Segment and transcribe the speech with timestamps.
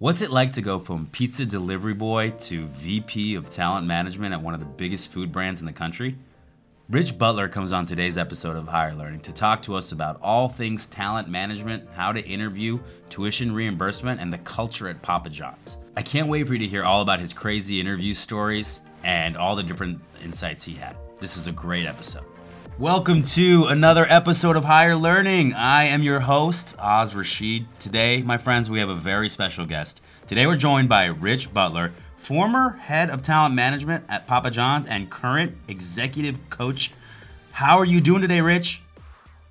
[0.00, 4.40] What's it like to go from pizza delivery boy to VP of talent management at
[4.40, 6.16] one of the biggest food brands in the country?
[6.88, 10.48] Rich Butler comes on today's episode of Hire Learning to talk to us about all
[10.48, 12.78] things talent management, how to interview,
[13.10, 15.76] tuition reimbursement, and the culture at Papa John's.
[15.94, 19.54] I can't wait for you to hear all about his crazy interview stories and all
[19.54, 20.96] the different insights he had.
[21.18, 22.24] This is a great episode.
[22.80, 25.52] Welcome to another episode of Hire Learning.
[25.52, 27.66] I am your host, Oz Rashid.
[27.78, 30.00] Today, my friends, we have a very special guest.
[30.26, 35.10] Today, we're joined by Rich Butler, former head of talent management at Papa John's and
[35.10, 36.92] current executive coach.
[37.52, 38.80] How are you doing today, Rich?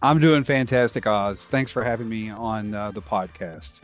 [0.01, 1.45] I'm doing fantastic, Oz.
[1.45, 3.81] Thanks for having me on uh, the podcast.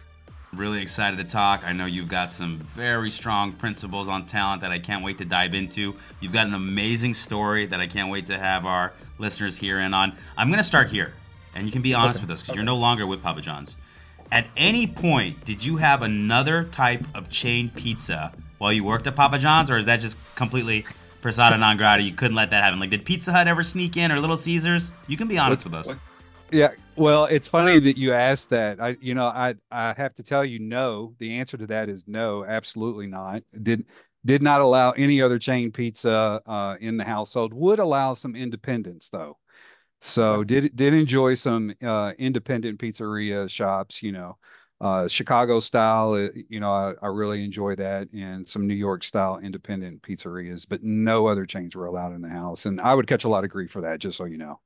[0.53, 1.62] Really excited to talk.
[1.64, 5.25] I know you've got some very strong principles on talent that I can't wait to
[5.25, 5.94] dive into.
[6.20, 9.94] You've got an amazing story that I can't wait to have our listeners here in
[9.94, 10.14] on.
[10.38, 11.14] I'm going to start here,
[11.54, 12.23] and you can be honest okay.
[12.23, 12.58] with us because okay.
[12.58, 13.78] you're no longer with Papa John's.
[14.32, 19.16] At any point, did you have another type of chain pizza while you worked at
[19.16, 20.86] Papa John's, or is that just completely
[21.22, 22.02] persona non grata?
[22.02, 22.80] You couldn't let that happen.
[22.80, 24.92] Like, did Pizza Hut ever sneak in, or Little Caesars?
[25.08, 25.88] You can be honest what, with us.
[25.88, 25.98] What?
[26.52, 28.80] Yeah, well, it's funny that you asked that.
[28.80, 31.14] I, you know, I, I have to tell you, no.
[31.17, 33.44] The answer to that is no, absolutely not.
[33.61, 33.86] Did
[34.26, 37.54] did not allow any other chain pizza uh, in the household.
[37.54, 39.38] Would allow some independence though.
[40.02, 44.04] So did did enjoy some uh, independent pizzeria shops.
[44.04, 44.38] You know,
[44.82, 46.14] uh, Chicago style.
[46.14, 50.66] Uh, you know, I, I, really enjoy that, and some New York style independent pizzerias.
[50.67, 53.44] But no other chains were allowed in the house, and I would catch a lot
[53.44, 54.00] of grief for that.
[54.00, 54.60] Just so you know.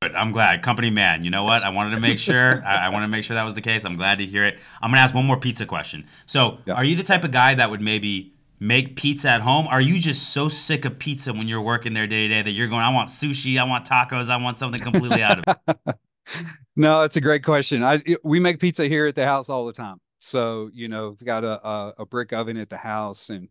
[0.00, 1.22] But I'm glad, company man.
[1.22, 1.62] You know what?
[1.62, 2.62] I wanted to make sure.
[2.66, 3.84] I, I want to make sure that was the case.
[3.84, 4.58] I'm glad to hear it.
[4.82, 6.06] I'm gonna ask one more pizza question.
[6.26, 6.74] So, yeah.
[6.74, 8.31] are you the type of guy that would maybe
[8.62, 9.66] make pizza at home?
[9.66, 12.52] Are you just so sick of pizza when you're working there day to day that
[12.52, 15.96] you're going, I want sushi, I want tacos, I want something completely out of it?
[16.76, 17.82] no, it's a great question.
[17.82, 19.98] I we make pizza here at the house all the time.
[20.20, 23.48] So you know, we've got a, a, a brick oven at the house and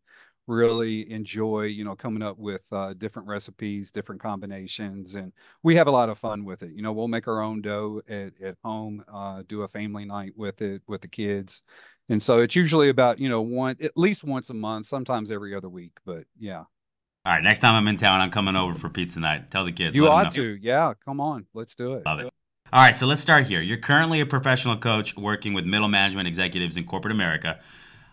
[0.48, 5.31] really enjoy you know coming up with uh, different recipes different combinations and
[5.64, 8.02] we have a lot of fun with it you know we'll make our own dough
[8.09, 11.62] at, at home uh, do a family night with it with the kids
[12.09, 15.56] and so it's usually about you know one at least once a month sometimes every
[15.56, 18.89] other week but yeah all right next time i'm in town i'm coming over for
[18.89, 22.19] pizza night tell the kids you ought to yeah come on let's do it Love
[22.19, 22.34] it.
[22.73, 26.28] all right so let's start here you're currently a professional coach working with middle management
[26.28, 27.59] executives in corporate america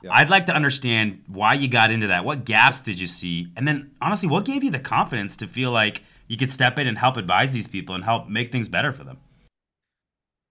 [0.03, 0.11] yeah.
[0.13, 2.25] I'd like to understand why you got into that.
[2.25, 3.49] What gaps did you see?
[3.57, 6.87] And then, honestly, what gave you the confidence to feel like you could step in
[6.87, 9.19] and help advise these people and help make things better for them?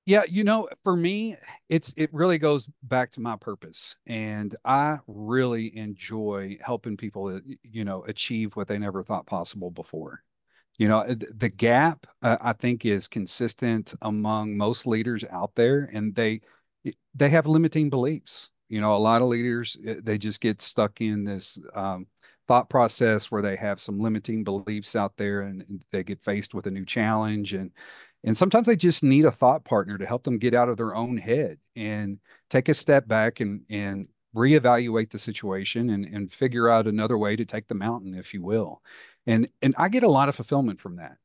[0.08, 1.36] Yeah, you know, for me,
[1.68, 7.40] it's it really goes back to my purpose, and I really enjoy helping people, uh,
[7.62, 10.24] you know, achieve what they never thought possible before.
[10.78, 16.16] You know, the gap uh, I think is consistent among most leaders out there, and
[16.16, 16.42] they
[17.16, 18.50] they have limiting beliefs.
[18.70, 22.08] You know, a lot of leaders uh, they just get stuck in this um,
[22.48, 26.68] thought process where they have some limiting beliefs out there, and they get faced with
[26.68, 27.72] a new challenge, and
[28.28, 30.94] and sometimes they just need a thought partner to help them get out of their
[30.94, 36.68] own head and take a step back and, and reevaluate the situation and, and figure
[36.68, 38.82] out another way to take the mountain, if you will.
[39.26, 41.18] And, and I get a lot of fulfillment from that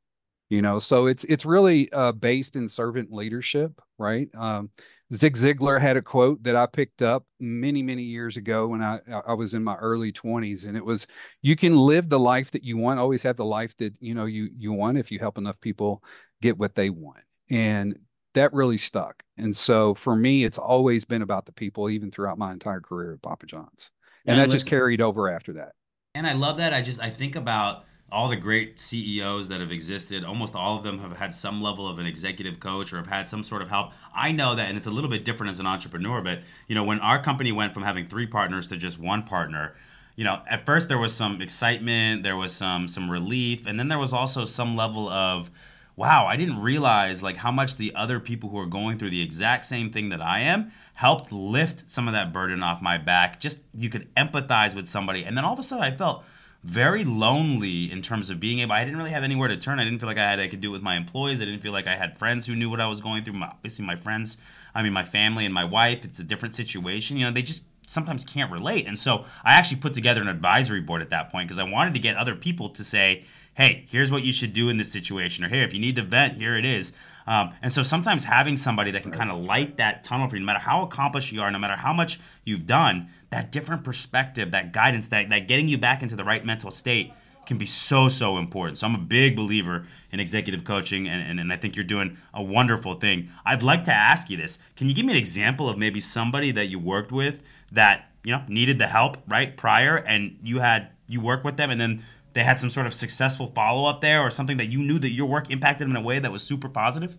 [0.53, 4.69] you know so it's it's really uh, based in servant leadership right um,
[5.15, 9.01] zig ziglar had a quote that i picked up many many years ago when i
[9.27, 11.07] i was in my early 20s and it was
[11.41, 14.27] you can live the life that you want always have the life that you know
[14.27, 16.03] you you want if you help enough people
[16.43, 17.23] get what they want.
[17.49, 17.99] And
[18.35, 19.23] that really stuck.
[19.39, 23.15] And so for me, it's always been about the people, even throughout my entire career
[23.15, 23.91] at Papa John's.
[24.25, 25.73] And, and that listen, just carried over after that.
[26.15, 26.75] And I love that.
[26.75, 30.85] I just I think about all the great CEOs that have existed, almost all of
[30.85, 33.71] them have had some level of an executive coach or have had some sort of
[33.71, 33.93] help.
[34.15, 36.85] I know that, and it's a little bit different as an entrepreneur, but you know,
[36.85, 39.75] when our company went from having three partners to just one partner,
[40.15, 43.89] you know, at first there was some excitement, there was some some relief, and then
[43.89, 45.51] there was also some level of
[45.97, 49.23] wow, I didn't realize like how much the other people who are going through the
[49.23, 53.41] exact same thing that I am helped lift some of that burden off my back.
[53.41, 55.25] Just you could empathize with somebody.
[55.25, 56.25] And then all of a sudden I felt
[56.65, 59.81] very lonely in terms of being able I didn't really have anywhere to turn.
[59.81, 61.43] I didn't feel like I had I could do it with my employees.
[61.43, 63.35] I didn't feel like I had friends who knew what I was going through.
[63.35, 64.39] My, obviously my friends,
[64.75, 67.17] I mean my family and my wife, it's a different situation.
[67.17, 68.87] You know, they just sometimes can't relate.
[68.87, 71.95] And so I actually put together an advisory board at that point because I wanted
[71.95, 75.45] to get other people to say, hey, here's what you should do in this situation,
[75.45, 76.93] or hey, if you need to vent, here it is.
[77.27, 80.41] Um, and so sometimes having somebody that can kind of light that tunnel for you,
[80.41, 84.51] no matter how accomplished you are, no matter how much you've done, that different perspective,
[84.51, 87.13] that guidance, that, that getting you back into the right mental state
[87.47, 88.79] can be so so important.
[88.79, 92.17] So I'm a big believer in executive coaching, and, and, and I think you're doing
[92.33, 93.29] a wonderful thing.
[93.45, 96.51] I'd like to ask you this: Can you give me an example of maybe somebody
[96.53, 100.91] that you worked with that you know needed the help right prior, and you had
[101.09, 104.21] you work with them, and then they had some sort of successful follow up there,
[104.21, 106.43] or something that you knew that your work impacted them in a way that was
[106.43, 107.19] super positive?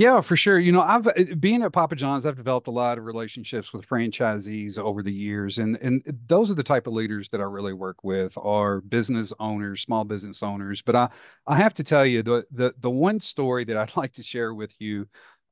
[0.00, 0.58] Yeah, for sure.
[0.58, 3.86] You know, I've uh, being at Papa John's, I've developed a lot of relationships with
[3.86, 7.74] franchisees over the years, and and those are the type of leaders that I really
[7.74, 10.80] work with are business owners, small business owners.
[10.80, 11.08] But I
[11.46, 14.54] I have to tell you the the the one story that I'd like to share
[14.54, 15.06] with you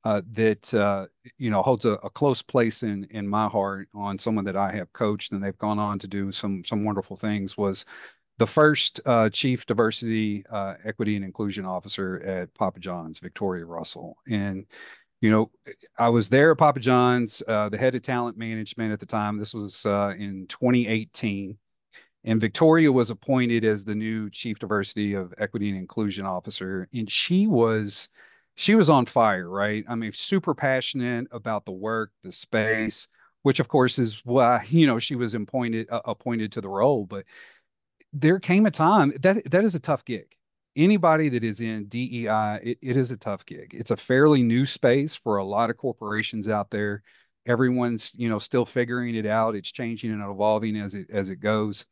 [0.05, 1.07] uh, that uh,
[1.37, 4.73] you know holds a, a, close place in in my heart on someone that I
[4.73, 7.85] have coached and they've gone on to do some some wonderful things was
[8.39, 14.17] the first uh, chief diversity, uh, equity, and inclusion officer at Papa John's, Victoria Russell.
[14.29, 14.65] And,
[15.21, 15.51] you know,
[15.99, 19.39] I was there at Papa John's, uh, the head of talent management at the time.
[19.39, 21.59] This was uh, in 2018.
[22.25, 26.89] And Victoria was appointed as the new chief diversity of equity and inclusion officer.
[26.93, 28.09] And she was,
[28.55, 29.85] she was on fire, right?
[29.89, 33.09] I mean, super passionate about the work, the space,
[33.43, 37.05] which of course is why, you know, she was appointed, uh, appointed to the role.
[37.05, 37.25] But
[38.13, 40.35] there came a time that that is a tough gig.
[40.77, 43.75] Anybody that is in DEI, it, it is a tough gig.
[43.75, 47.03] It's a fairly new space for a lot of corporations out there.
[47.47, 49.57] Everyone's, you know, still figuring it out.
[49.57, 51.87] It's changing and evolving as it as it goes.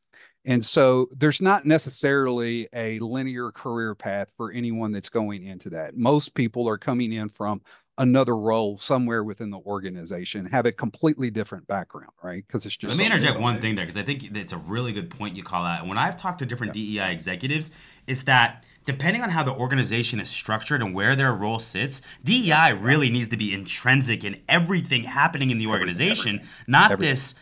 [0.44, 5.96] And so there's not necessarily a linear career path for anyone that's going into that.
[5.96, 7.62] Most people are coming in from
[7.98, 12.44] another role somewhere within the organization, have a completely different background, right?
[12.46, 12.96] Because it's just.
[12.96, 15.43] Let me interject one thing there because I think it's a really good point you
[15.43, 15.81] call out.
[15.81, 17.06] And when I've talked to different yeah.
[17.06, 17.70] DEI executives,
[18.06, 22.72] it's that depending on how the organization is structured and where their role sits, DEI
[22.72, 26.64] really needs to be intrinsic in everything happening in the organization, everything, everything.
[26.69, 27.34] not everything, this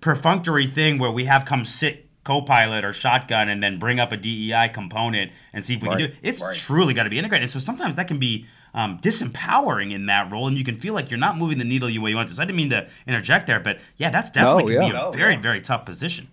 [0.00, 4.16] perfunctory thing where we have come sit co-pilot or shotgun and then bring up a
[4.16, 5.98] DEI component and see if we right.
[5.98, 6.18] can do it.
[6.22, 6.54] It's right.
[6.54, 7.44] truly got to be integrated.
[7.44, 10.94] And so sometimes that can be um, disempowering in that role, and you can feel
[10.94, 12.34] like you're not moving the needle the way you want to.
[12.34, 14.88] So I didn't mean to interject there, but yeah, that's definitely no, yeah.
[14.88, 15.40] be a no, very, yeah.
[15.40, 16.28] very tough position.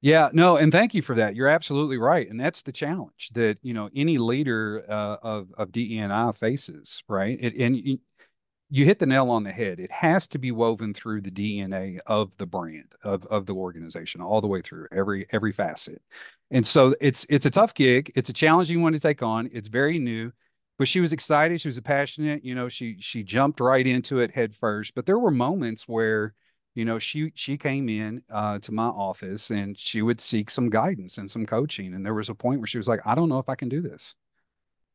[0.00, 1.34] Yeah, no, and thank you for that.
[1.34, 5.72] You're absolutely right, and that's the challenge that you know any leader uh, of of
[5.72, 7.38] DEI faces, right?
[7.40, 7.98] It, and
[8.78, 9.80] you, hit the nail on the head.
[9.80, 14.20] It has to be woven through the DNA of the brand of of the organization,
[14.20, 16.02] all the way through every every facet.
[16.50, 18.12] And so it's it's a tough gig.
[18.14, 19.48] It's a challenging one to take on.
[19.52, 20.32] It's very new
[20.78, 24.30] but she was excited she was passionate you know she she jumped right into it
[24.30, 26.34] head first but there were moments where
[26.74, 30.70] you know she she came in uh, to my office and she would seek some
[30.70, 33.28] guidance and some coaching and there was a point where she was like i don't
[33.28, 34.14] know if i can do this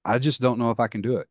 [0.05, 1.27] i just don't know if i can do it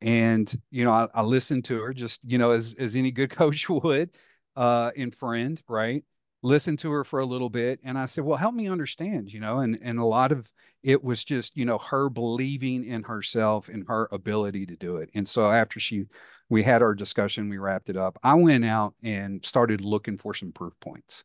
[0.00, 3.30] and you know i, I listened to her just you know as as any good
[3.42, 4.10] coach would
[4.56, 6.04] uh in friend right?
[6.40, 9.40] Listened to her for a little bit and i said well help me understand you
[9.40, 10.50] know and and a lot of
[10.84, 15.10] it was just you know her believing in herself and her ability to do it
[15.14, 16.06] and so after she
[16.48, 20.32] we had our discussion we wrapped it up i went out and started looking for
[20.32, 21.24] some proof points.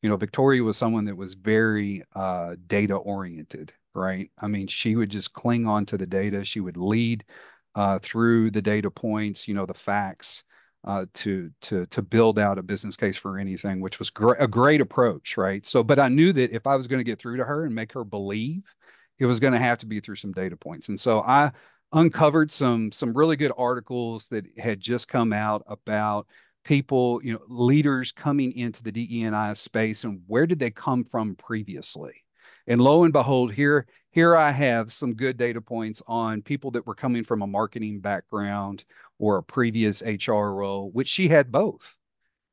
[0.00, 4.30] You know victoria was someone that was very uh, data oriented right?
[4.38, 7.24] I mean she would just cling on to the data she would lead
[7.74, 10.44] uh, through the data points you know the facts
[10.84, 14.48] uh, to to to build out a business case for anything, which was gr- a
[14.48, 15.64] great approach, right?
[15.64, 17.74] So, but I knew that if I was going to get through to her and
[17.74, 18.64] make her believe,
[19.18, 20.88] it was going to have to be through some data points.
[20.88, 21.52] And so I
[21.92, 26.26] uncovered some some really good articles that had just come out about
[26.64, 31.36] people, you know, leaders coming into the DEI space and where did they come from
[31.36, 32.24] previously?
[32.66, 36.86] And lo and behold, here here I have some good data points on people that
[36.86, 38.84] were coming from a marketing background
[39.18, 41.96] or a previous HR role, which she had both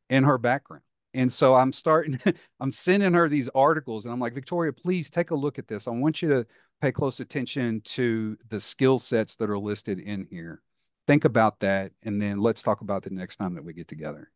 [0.10, 0.84] in her background.
[1.14, 2.20] And so I'm starting,
[2.62, 5.88] I'm sending her these articles and I'm like, Victoria, please take a look at this.
[5.88, 6.46] I want you to
[6.82, 10.62] pay close attention to the skill sets that are listed in here.
[11.08, 11.92] Think about that.
[12.04, 14.32] And then let's talk about the next time that we get together.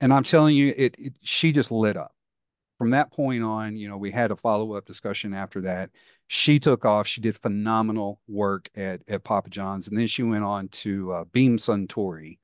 [0.00, 2.15] And I'm telling you, it, it she just lit up.
[2.78, 5.90] From that point on, you know, we had a follow up discussion after that
[6.28, 7.06] she took off.
[7.06, 9.88] She did phenomenal work at, at Papa John's.
[9.88, 12.38] And then she went on to uh, Beam Suntory.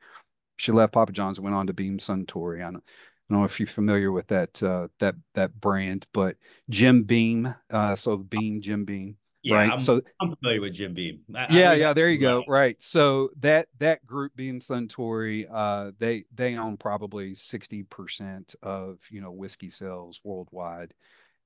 [0.57, 2.59] She left Papa John's and went on to Beam Suntory.
[2.59, 6.37] I don't, I don't know if you're familiar with that uh, that that brand, but
[6.71, 7.55] Jim Beam.
[7.71, 9.17] Uh, so Beam, Jim Beam.
[9.43, 9.73] Yeah, right.
[9.73, 11.21] I'm, so I'm familiar with Jim Beam.
[11.35, 11.93] I, yeah, I yeah.
[11.93, 12.45] There you go.
[12.47, 12.81] Right.
[12.83, 19.21] So that that group Beam Suntory, uh, they they own probably sixty percent of you
[19.21, 20.95] know whiskey sales worldwide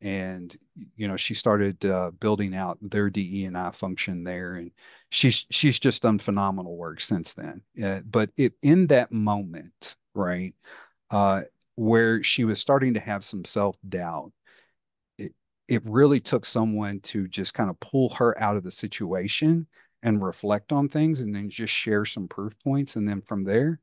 [0.01, 0.57] and
[0.95, 4.71] you know she started uh, building out their DE and I function there, and
[5.11, 7.63] she's she's just done phenomenal work since then.
[7.83, 10.55] Uh, but it in that moment, right,
[11.11, 11.43] uh,
[11.77, 14.33] where she was starting to have some self doubt,
[15.69, 19.67] it really took someone to just kind of pull her out of the situation
[20.03, 23.81] and reflect on things and then just share some proof points and then from there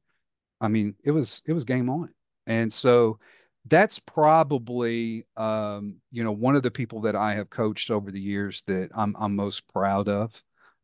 [0.62, 2.10] i mean it was it was game on.
[2.46, 3.20] And so
[3.66, 8.20] that's probably um, you know one of the people that I have coached over the
[8.20, 10.42] years that I'm I'm most proud of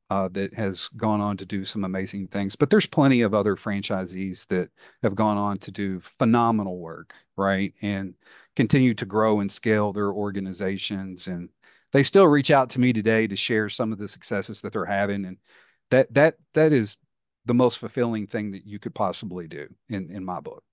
[0.10, 2.56] uh, that has gone on to do some amazing things.
[2.56, 4.70] But there's plenty of other franchisees that
[5.04, 8.16] have gone on to do phenomenal work, right, and
[8.56, 11.28] continue to grow and scale their organizations.
[11.28, 11.50] And
[11.92, 14.86] they still reach out to me today to share some of the successes that they're
[14.86, 15.38] having, and
[15.92, 16.98] that that that is
[17.46, 20.64] the most fulfilling thing that you could possibly do in in my book.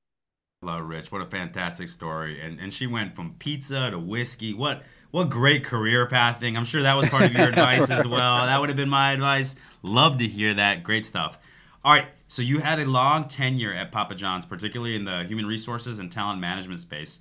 [0.63, 1.13] Love Rich.
[1.13, 2.41] What a fantastic story.
[2.41, 4.55] And and she went from pizza to whiskey.
[4.55, 4.83] What
[5.17, 6.59] what great career pathing.
[6.59, 8.45] I'm sure that was part of your advice as well.
[8.45, 9.57] That would have been my advice.
[9.83, 10.83] Love to hear that.
[10.83, 11.39] Great stuff.
[11.83, 12.09] All right.
[12.29, 16.13] So you had a long tenure at Papa John's, particularly in the human resources and
[16.13, 17.21] talent management space.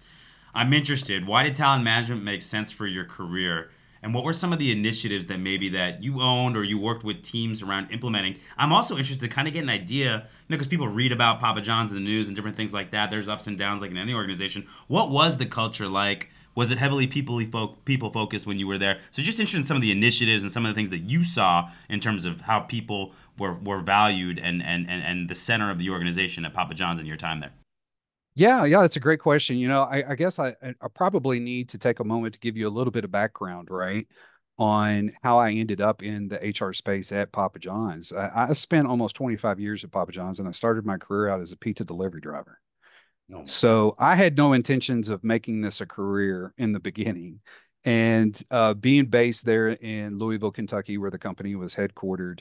[0.53, 1.25] I'm interested.
[1.25, 3.69] Why did talent management make sense for your career?
[4.05, 7.03] and what were some of the initiatives that maybe that you owned or you worked
[7.03, 10.57] with teams around implementing i'm also interested to kind of get an idea you know
[10.57, 13.27] because people read about papa john's in the news and different things like that there's
[13.27, 17.05] ups and downs like in any organization what was the culture like was it heavily
[17.05, 20.43] people people focused when you were there so just interested in some of the initiatives
[20.43, 23.79] and some of the things that you saw in terms of how people were, were
[23.79, 27.17] valued and, and, and, and the center of the organization at papa john's in your
[27.17, 27.51] time there
[28.37, 29.57] yeah, yeah, that's a great question.
[29.57, 32.57] You know, I, I guess I, I probably need to take a moment to give
[32.57, 34.05] you a little bit of background, right,
[34.57, 38.11] on how I ended up in the HR space at Papa John's.
[38.11, 41.39] I, I spent almost 25 years at Papa John's, and I started my career out
[41.39, 42.59] as a pizza delivery driver.
[43.45, 47.39] So I had no intentions of making this a career in the beginning.
[47.83, 52.39] And uh, being based there in Louisville, Kentucky, where the company was headquartered,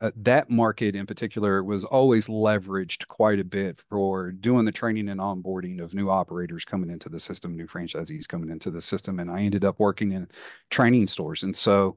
[0.00, 5.08] uh, that market in particular was always leveraged quite a bit for doing the training
[5.08, 9.20] and onboarding of new operators coming into the system, new franchisees coming into the system.
[9.20, 10.28] And I ended up working in
[10.70, 11.42] training stores.
[11.42, 11.96] And so,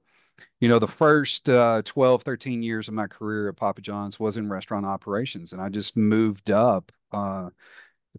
[0.62, 4.38] you know, the first uh, 12, 13 years of my career at Papa John's was
[4.38, 5.52] in restaurant operations.
[5.52, 7.50] And I just moved up uh,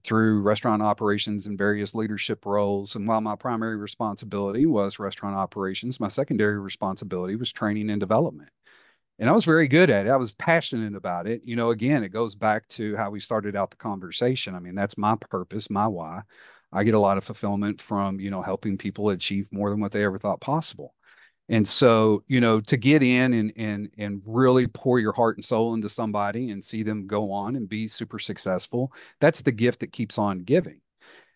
[0.05, 2.97] through restaurant operations and various leadership roles.
[2.97, 8.51] And while my primary responsibility was restaurant operations, my secondary responsibility was training and development
[9.21, 10.11] and I was very good at it.
[10.11, 11.43] I was passionate about it.
[11.45, 14.55] You know, again, it goes back to how we started out the conversation.
[14.55, 16.23] I mean, that's my purpose, my why.
[16.73, 19.93] I get a lot of fulfillment from, you know, helping people achieve more than what
[19.93, 20.95] they ever thought possible.
[21.51, 25.45] And so, you know, to get in and and and really pour your heart and
[25.45, 29.81] soul into somebody and see them go on and be super successful, that's the gift
[29.81, 30.81] that keeps on giving.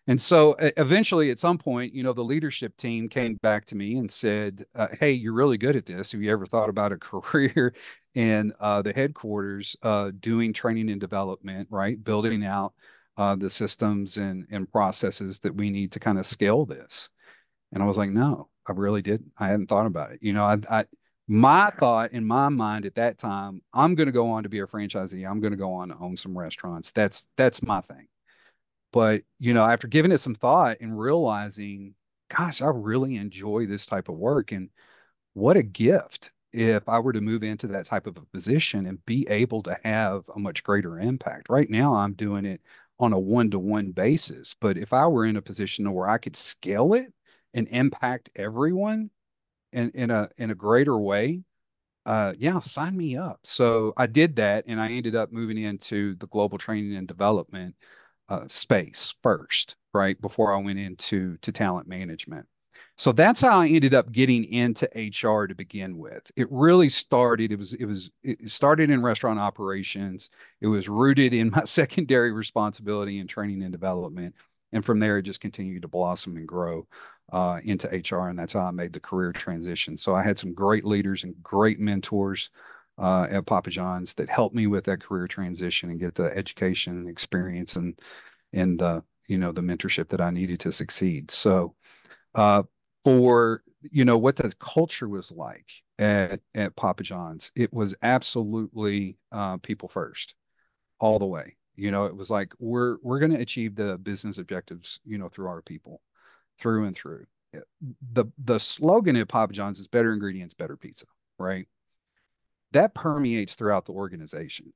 [0.07, 3.97] And so eventually, at some point, you know, the leadership team came back to me
[3.97, 6.11] and said, uh, Hey, you're really good at this.
[6.11, 7.73] Have you ever thought about a career
[8.13, 12.01] in uh, the headquarters uh, doing training and development, right?
[12.01, 12.73] Building out
[13.17, 17.09] uh, the systems and, and processes that we need to kind of scale this.
[17.73, 19.31] And I was like, No, I really didn't.
[19.37, 20.19] I hadn't thought about it.
[20.21, 20.85] You know, I, I
[21.27, 24.59] my thought in my mind at that time, I'm going to go on to be
[24.59, 25.29] a franchisee.
[25.29, 26.91] I'm going to go on to own some restaurants.
[26.91, 28.07] That's that's my thing.
[28.91, 31.95] But, you know, after giving it some thought and realizing,
[32.29, 34.51] gosh, I really enjoy this type of work.
[34.51, 34.69] And
[35.33, 39.05] what a gift if I were to move into that type of a position and
[39.05, 41.47] be able to have a much greater impact.
[41.49, 42.61] Right now, I'm doing it
[42.97, 44.55] on a one to one basis.
[44.61, 47.11] But if I were in a position where I could scale it
[47.55, 49.09] and impact everyone
[49.71, 51.41] in, in a in a greater way,
[52.05, 53.39] uh, yeah, sign me up.
[53.43, 57.75] So I did that, and I ended up moving into the global training and development
[58.29, 60.19] uh, space first, right?
[60.21, 62.45] Before I went into to talent management.
[62.97, 66.31] So that's how I ended up getting into HR to begin with.
[66.37, 70.29] It really started, it was, it was, it started in restaurant operations.
[70.61, 74.35] It was rooted in my secondary responsibility in training and development.
[74.71, 76.87] And from there, it just continued to blossom and grow
[77.31, 78.29] uh, into HR.
[78.29, 79.97] And that's how I made the career transition.
[79.97, 82.49] So I had some great leaders and great mentors
[82.97, 86.97] uh, at Papa John's that helped me with that career transition and get the education
[86.97, 87.99] and experience and
[88.53, 91.31] and the you know the mentorship that I needed to succeed.
[91.31, 91.75] So
[92.35, 92.63] uh,
[93.03, 99.17] for you know what the culture was like at at Papa John's, it was absolutely
[99.31, 100.35] uh, people first,
[100.99, 101.57] all the way.
[101.75, 105.27] You know, it was like we're we're going to achieve the business objectives, you know,
[105.27, 106.01] through our people,
[106.59, 107.25] through and through.
[108.11, 111.05] The the slogan at Papa John's is better ingredients, better pizza,
[111.39, 111.67] right?
[112.75, 114.73] that permeates throughout the organization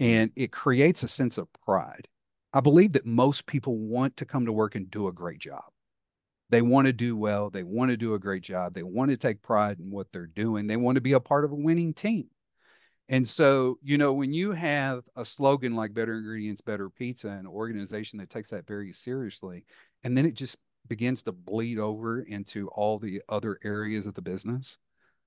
[0.00, 2.08] and it creates a sense of pride.
[2.52, 5.62] I believe that most people want to come to work and do a great job.
[6.48, 7.48] They want to do well.
[7.48, 8.74] They want to do a great job.
[8.74, 10.66] They want to take pride in what they're doing.
[10.66, 12.26] They want to be a part of a winning team.
[13.08, 17.46] And so, you know, when you have a slogan like better ingredients, better pizza, an
[17.46, 19.64] organization that takes that very seriously,
[20.02, 20.56] and then it just
[20.88, 24.78] begins to bleed over into all the other areas of the business,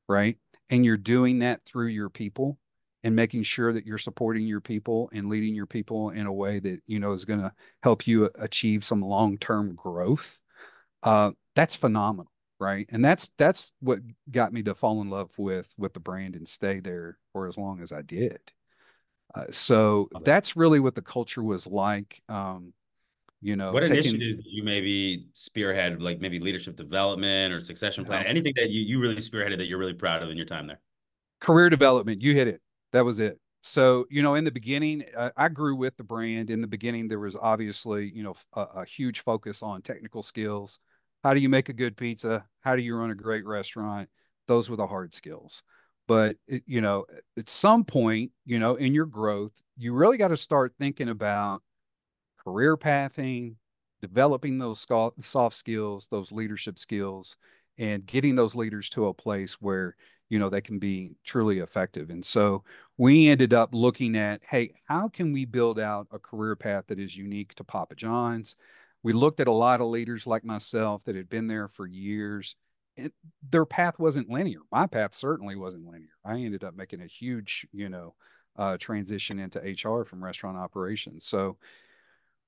[0.08, 0.38] right?
[0.70, 2.58] And you're doing that through your people
[3.04, 6.60] and making sure that you're supporting your people and leading your people in a way
[6.60, 10.40] that you know is going to help you achieve some long-term growth.
[11.02, 12.34] Uh, that's phenomenal
[12.64, 12.88] right?
[12.92, 14.00] And that's that's what
[14.32, 17.58] got me to fall in love with with the brand and stay there for as
[17.58, 18.40] long as i did.
[19.36, 22.72] Uh, so that's really what the culture was like um,
[23.44, 28.06] you know what taking, initiatives did you maybe spearhead like maybe leadership development or succession
[28.06, 30.66] plan anything that you, you really spearheaded that you're really proud of in your time
[30.66, 30.80] there
[31.40, 32.62] career development you hit it
[32.94, 33.40] that was it.
[33.62, 36.50] So, you know, in the beginning, uh, I grew with the brand.
[36.50, 40.80] In the beginning, there was obviously, you know, a, a, huge focus on technical skills.
[41.24, 42.46] How do you make a good pizza?
[42.62, 44.10] How do you run a great restaurant?
[44.48, 45.64] Those were the hard skills.
[46.08, 47.06] But, it, you know,
[47.38, 51.64] at some point, you know, in your growth, you really got to start thinking about
[52.46, 53.58] career pathing,
[54.02, 54.86] developing those
[55.20, 57.36] soft skills, those leadership skills,
[57.78, 59.96] and getting those leaders to a place where
[60.34, 62.10] you know, they can be truly effective.
[62.10, 62.64] And so
[62.98, 67.00] we ended up looking at, hey, how can we build out a career path that
[67.00, 68.56] is unique to Papa John's?
[69.04, 72.56] We looked at a lot of leaders like myself that had been there for years.
[72.98, 73.14] It,
[73.48, 74.62] their path wasn't linear.
[74.72, 76.16] My path certainly wasn't linear.
[76.26, 78.16] I ended up making a huge, you know,
[78.58, 81.28] uh, transition into HR from restaurant operations.
[81.28, 81.58] So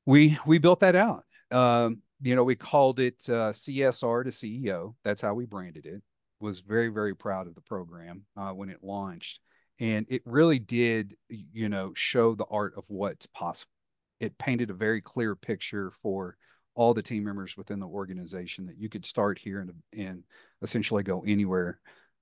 [0.05, 1.23] we we built that out.
[1.51, 4.95] Um, you know, we called it uh, CSR to CEO.
[5.03, 6.01] That's how we branded it
[6.39, 9.39] was very very proud of the program uh, when it launched,
[9.79, 13.71] and it really did you know show the art of what's possible.
[14.19, 16.37] It painted a very clear picture for
[16.75, 20.23] all the team members within the organization that you could start here and and
[20.61, 21.79] essentially go anywhere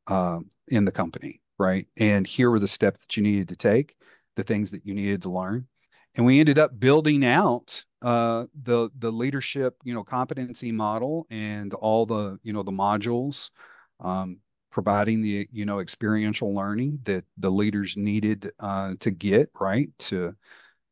[0.08, 1.88] um, in the company, right?
[1.98, 3.96] And here were the steps that you needed to take,
[4.36, 5.68] the things that you needed to learn,
[6.16, 11.74] and we ended up building out uh, the the leadership you know competency model and
[11.74, 13.50] all the you know the modules
[14.00, 14.38] um,
[14.72, 20.36] providing the you know experiential learning that the leaders needed uh, to get right to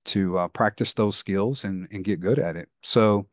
[0.05, 2.69] to uh, practice those skills and and get good at it.
[2.81, 3.27] So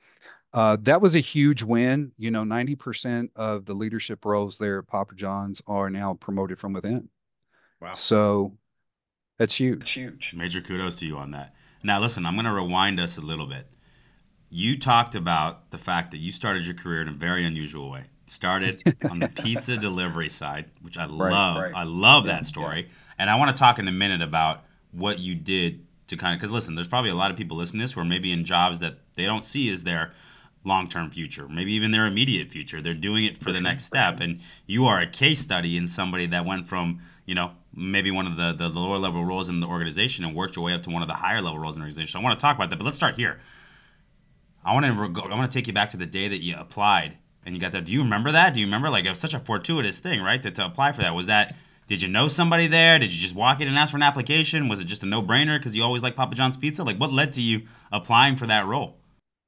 [0.53, 2.13] uh, that was a huge win.
[2.19, 6.59] You know, ninety percent of the leadership roles there at Papa John's are now promoted
[6.59, 7.09] from within.
[7.81, 7.95] Wow!
[7.95, 8.57] So
[9.39, 9.83] that's huge.
[9.83, 10.35] It's huge.
[10.35, 11.55] Major kudos to you on that.
[11.83, 13.67] Now, listen, I'm going to rewind us a little bit.
[14.51, 18.05] You talked about the fact that you started your career in a very unusual way
[18.31, 21.63] started on the pizza delivery side, which I right, love.
[21.63, 21.73] Right.
[21.75, 22.83] I love that story.
[22.83, 23.15] Yeah.
[23.19, 26.41] And I want to talk in a minute about what you did to kind of
[26.41, 28.45] because listen, there's probably a lot of people listening to this who are maybe in
[28.45, 30.13] jobs that they don't see as their
[30.65, 32.81] long-term future, maybe even their immediate future.
[32.81, 34.25] They're doing it for, for the sure, next step, sure.
[34.25, 38.27] and you are a case study in somebody that went from you know maybe one
[38.27, 40.91] of the, the, lower level roles in the organization and worked your way up to
[40.91, 42.13] one of the higher level roles in the organization.
[42.13, 43.39] So I want to talk about that, but let's start here.
[44.65, 47.19] I want to I want to take you back to the day that you applied
[47.45, 47.85] and you got that.
[47.85, 48.55] Do you remember that?
[48.55, 50.41] Do you remember like it was such a fortuitous thing, right?
[50.43, 51.15] To, to apply for that.
[51.15, 51.55] Was that
[51.87, 52.99] did you know somebody there?
[52.99, 54.67] Did you just walk in and ask for an application?
[54.69, 56.83] Was it just a no brainer because you always like Papa John's pizza?
[56.83, 58.97] Like what led to you applying for that role?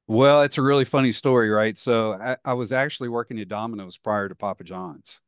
[0.07, 1.79] Well, it's a really funny story, right?
[1.79, 5.21] So I, I was actually working at Domino's prior to Papa John's.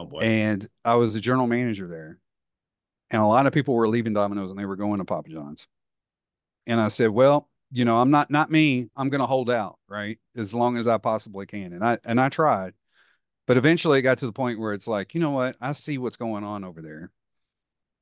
[0.00, 0.20] Oh boy.
[0.20, 2.18] And I was a general manager there.
[3.10, 5.68] And a lot of people were leaving Domino's and they were going to Papa John's.
[6.66, 8.88] And I said, well, you know, I'm not not me.
[8.96, 11.72] I'm going to hold out, right, as long as I possibly can.
[11.72, 12.72] And I and I tried,
[13.46, 15.56] but eventually it got to the point where it's like, you know what?
[15.60, 17.12] I see what's going on over there,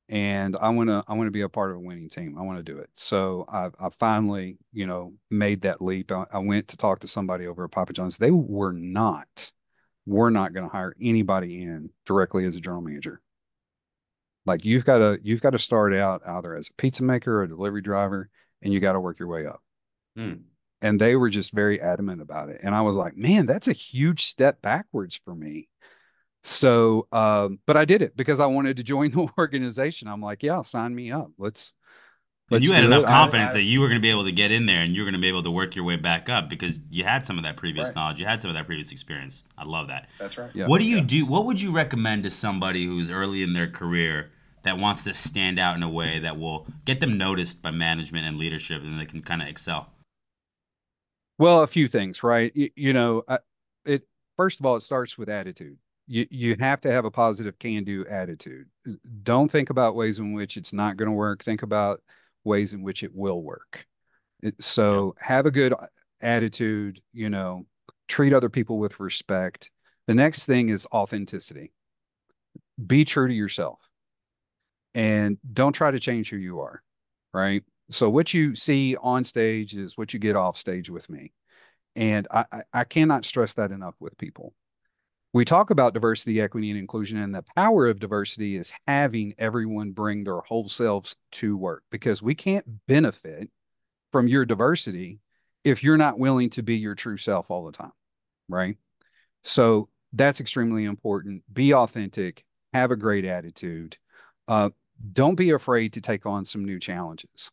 [0.09, 2.37] and I want to I want to be a part of a winning team.
[2.39, 2.91] I want to do it.
[2.95, 6.13] So I I finally, you know, made that leap.
[6.13, 8.19] I, I went to talk to somebody over at Papa John's.
[8.19, 9.53] They were not,
[10.09, 13.21] we're not going to hire anybody in directly as a general manager.
[14.47, 17.43] Like you've got to you've got to start out either as a pizza maker or
[17.43, 18.31] a delivery driver
[18.63, 19.63] and you got to work your way up.
[20.19, 20.41] Mm.
[20.81, 22.61] And they were just very adamant about it.
[22.63, 25.69] And I was like, man, that's a huge step backwards for me.
[26.45, 30.09] So, um, but I did it because I wanted to join the organization.
[30.09, 31.31] I'm like, yeah, sign me up.
[31.37, 31.75] Let's.
[32.51, 33.07] Let's you had enough it.
[33.07, 34.95] confidence I, I, that you were going to be able to get in there and
[34.95, 37.25] you were going to be able to work your way back up because you had
[37.25, 37.97] some of that previous right.
[37.97, 39.43] knowledge, you had some of that previous experience.
[39.57, 40.09] I love that.
[40.19, 40.51] That's right.
[40.55, 40.67] Yeah.
[40.67, 41.03] What do you yeah.
[41.05, 41.27] do?
[41.27, 44.31] What would you recommend to somebody who's early in their career
[44.63, 48.27] that wants to stand out in a way that will get them noticed by management
[48.27, 49.91] and leadership and they can kind of excel?
[51.39, 52.51] Well, a few things, right?
[52.55, 53.39] You, you know, uh,
[53.85, 54.03] it
[54.37, 55.79] first of all, it starts with attitude.
[56.07, 58.67] You you have to have a positive can-do attitude.
[59.23, 61.45] Don't think about ways in which it's not going to work.
[61.45, 62.03] Think about
[62.49, 63.87] ways in which it will work.
[64.43, 65.29] It, so yeah.
[65.29, 65.75] have a good
[66.21, 67.01] attitude.
[67.13, 67.67] You know,
[68.09, 69.71] treat other people with respect.
[70.09, 71.73] The next thing is authenticity.
[72.85, 73.79] Be true to yourself
[74.95, 76.83] and don't try to change who you are
[77.35, 81.33] right so what you see on stage is what you get off stage with me
[81.97, 84.55] And I, I cannot stress that enough with people.
[85.33, 89.93] We talk about diversity, equity, and inclusion, and the power of diversity is having everyone
[89.93, 93.51] bring their whole selves to work because we can't benefit
[94.11, 95.21] from your diversity
[95.65, 97.93] if you're not willing to be your true self all the time.
[98.49, 98.77] Right.
[99.45, 101.43] So that's extremely important.
[101.53, 103.99] Be authentic, have a great attitude.
[104.47, 104.71] Uh,
[105.13, 107.51] don't be afraid to take on some new challenges.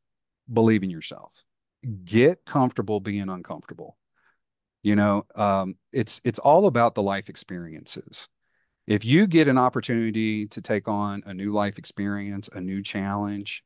[0.51, 1.43] Believe in yourself.
[2.05, 3.97] Get comfortable being uncomfortable.
[4.85, 8.27] You know, um, it's it's all about the life experiences.
[8.87, 13.63] If you get an opportunity to take on a new life experience, a new challenge,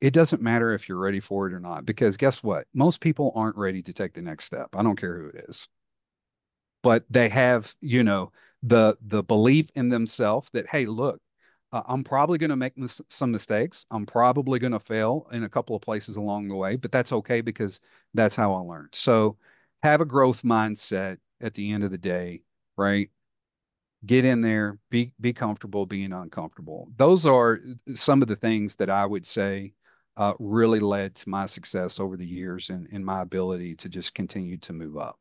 [0.00, 2.66] it doesn't matter if you're ready for it or not, because guess what?
[2.74, 4.70] Most people aren't ready to take the next step.
[4.76, 5.68] I don't care who it is
[6.82, 11.20] but they have you know the the belief in themselves that hey look
[11.72, 15.44] uh, i'm probably going to make mis- some mistakes i'm probably going to fail in
[15.44, 17.80] a couple of places along the way but that's okay because
[18.14, 19.36] that's how i learned so
[19.86, 22.42] have a growth mindset at the end of the day
[22.76, 23.10] right
[24.04, 27.60] get in there be be comfortable being uncomfortable those are
[27.94, 29.72] some of the things that i would say
[30.18, 34.14] uh, really led to my success over the years and, and my ability to just
[34.14, 35.18] continue to move up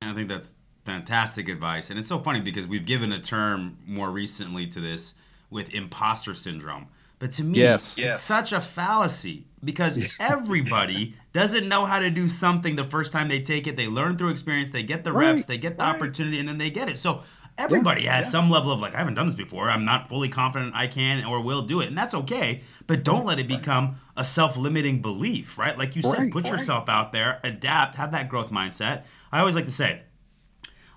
[0.00, 1.90] i think that's Fantastic advice.
[1.90, 5.14] And it's so funny because we've given a term more recently to this
[5.48, 6.88] with imposter syndrome.
[7.22, 8.20] But to me, yes, it's yes.
[8.20, 13.38] such a fallacy because everybody doesn't know how to do something the first time they
[13.38, 13.76] take it.
[13.76, 15.94] They learn through experience, they get the right, reps, they get the right.
[15.94, 16.98] opportunity, and then they get it.
[16.98, 17.22] So
[17.56, 18.30] everybody yeah, has yeah.
[18.30, 19.70] some level of like, I haven't done this before.
[19.70, 21.86] I'm not fully confident I can or will do it.
[21.86, 22.62] And that's okay.
[22.88, 25.78] But don't let it become a self limiting belief, right?
[25.78, 29.04] Like you said, put yourself out there, adapt, have that growth mindset.
[29.30, 30.02] I always like to say,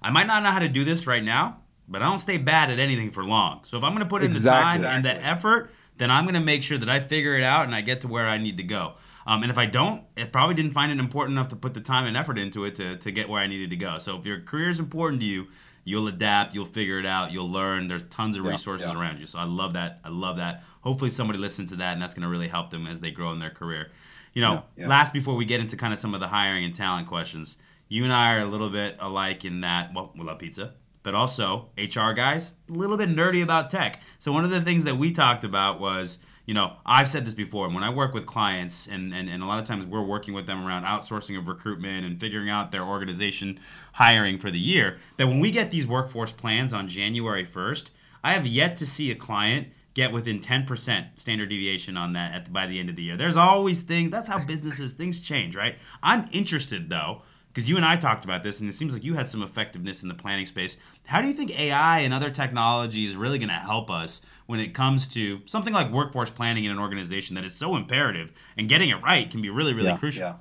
[0.01, 2.71] I might not know how to do this right now, but I don't stay bad
[2.71, 3.59] at anything for long.
[3.65, 4.79] So if I'm going to put in exactly.
[4.79, 7.43] the time and the effort, then I'm going to make sure that I figure it
[7.43, 8.93] out and I get to where I need to go.
[9.27, 11.81] Um, and if I don't, it probably didn't find it important enough to put the
[11.81, 13.97] time and effort into it to, to get where I needed to go.
[13.97, 15.47] So if your career is important to you,
[15.84, 17.88] you'll adapt, you'll figure it out, you'll learn.
[17.88, 18.99] There's tons of resources yeah.
[18.99, 19.25] around you.
[19.25, 19.99] So I love that.
[20.03, 20.63] I love that.
[20.81, 23.31] Hopefully somebody listens to that and that's going to really help them as they grow
[23.31, 23.91] in their career.
[24.34, 26.75] You know, yeah, last before we get into kind of some of the hiring and
[26.75, 30.39] talent questions, you and I are a little bit alike in that, well, we love
[30.39, 30.73] pizza,
[31.06, 34.02] but also HR guys, a little bit nerdy about tech.
[34.18, 37.36] So one of the things that we talked about was, you know, I've said this
[37.36, 40.34] before, when I work with clients, and, and, and a lot of times we're working
[40.34, 43.60] with them around outsourcing of recruitment and figuring out their organization
[43.94, 47.91] hiring for the year, that when we get these workforce plans on January 1st,
[48.24, 52.52] I have yet to see a client get within 10% standard deviation on that at,
[52.52, 53.15] by the end of the year.
[53.15, 55.78] There's always things, that's how businesses, things change, right?
[56.02, 57.22] I'm interested though
[57.56, 60.04] because you and I talked about this, and it seems like you had some effectiveness
[60.04, 60.76] in the planning space.
[61.06, 64.60] How do you think AI and other technology is really going to help us when
[64.60, 68.68] it comes to something like workforce planning in an organization that is so imperative, and
[68.68, 70.22] getting it right can be really, really yeah, crucial?
[70.22, 70.36] Yeah.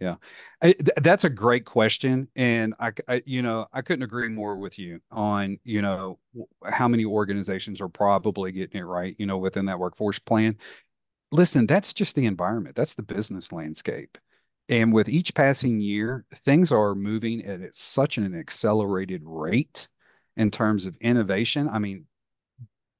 [0.00, 0.16] Yeah,
[0.60, 4.56] I, th- that's a great question, and I, I, you know, I couldn't agree more
[4.56, 6.18] with you on, you know,
[6.64, 10.56] how many organizations are probably getting it right, you know, within that workforce plan.
[11.30, 12.74] Listen, that's just the environment.
[12.74, 14.18] That's the business landscape.
[14.68, 19.88] And with each passing year, things are moving at such an accelerated rate
[20.36, 21.68] in terms of innovation.
[21.68, 22.06] I mean,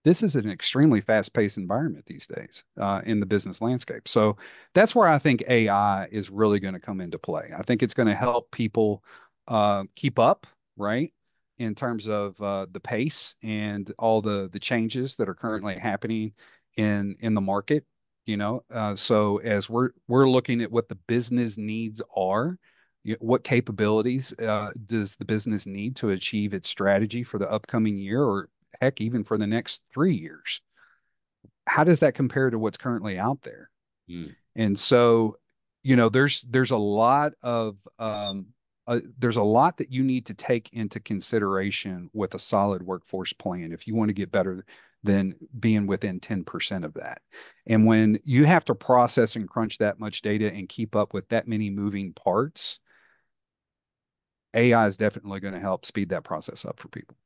[0.05, 4.07] this is an extremely fast-paced environment these days uh, in the business landscape.
[4.07, 4.37] So
[4.74, 7.50] that's where I think AI is really going to come into play.
[7.57, 9.03] I think it's going to help people
[9.48, 10.46] uh, keep up,
[10.77, 11.12] right,
[11.59, 16.33] in terms of uh, the pace and all the the changes that are currently happening
[16.77, 17.87] in in the market
[18.26, 22.58] you know uh, so as we're we're looking at what the business needs are
[23.18, 28.22] what capabilities uh, does the business need to achieve its strategy for the upcoming year
[28.22, 28.48] or
[28.80, 30.60] heck even for the next three years
[31.66, 33.70] how does that compare to what's currently out there
[34.10, 34.34] mm.
[34.56, 35.37] and so
[35.82, 38.46] you know there's there's a lot of um,
[38.87, 43.32] uh, there's a lot that you need to take into consideration with a solid workforce
[43.32, 44.64] plan if you want to get better
[45.05, 47.21] than being within 10% of that.
[47.67, 51.29] And when you have to process and crunch that much data and keep up with
[51.29, 52.81] that many moving parts,
[54.55, 57.17] AI is definitely going to help speed that process up for people.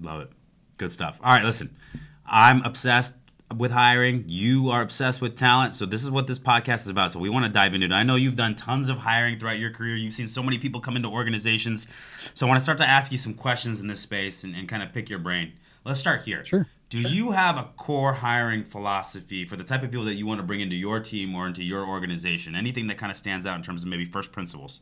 [0.00, 0.30] Love it.
[0.78, 1.20] Good stuff.
[1.22, 1.76] All right, listen.
[2.24, 3.14] I'm obsessed
[3.56, 4.24] with hiring.
[4.26, 5.74] You are obsessed with talent.
[5.74, 7.12] So this is what this podcast is about.
[7.12, 7.92] So we want to dive into it.
[7.92, 9.96] I know you've done tons of hiring throughout your career.
[9.96, 11.86] You've seen so many people come into organizations.
[12.34, 14.68] So I want to start to ask you some questions in this space and, and
[14.68, 15.52] kind of pick your brain.
[15.86, 16.44] Let's start here.
[16.44, 16.66] Sure.
[16.88, 20.40] Do you have a core hiring philosophy for the type of people that you want
[20.40, 22.56] to bring into your team or into your organization?
[22.56, 24.80] Anything that kind of stands out in terms of maybe first principles?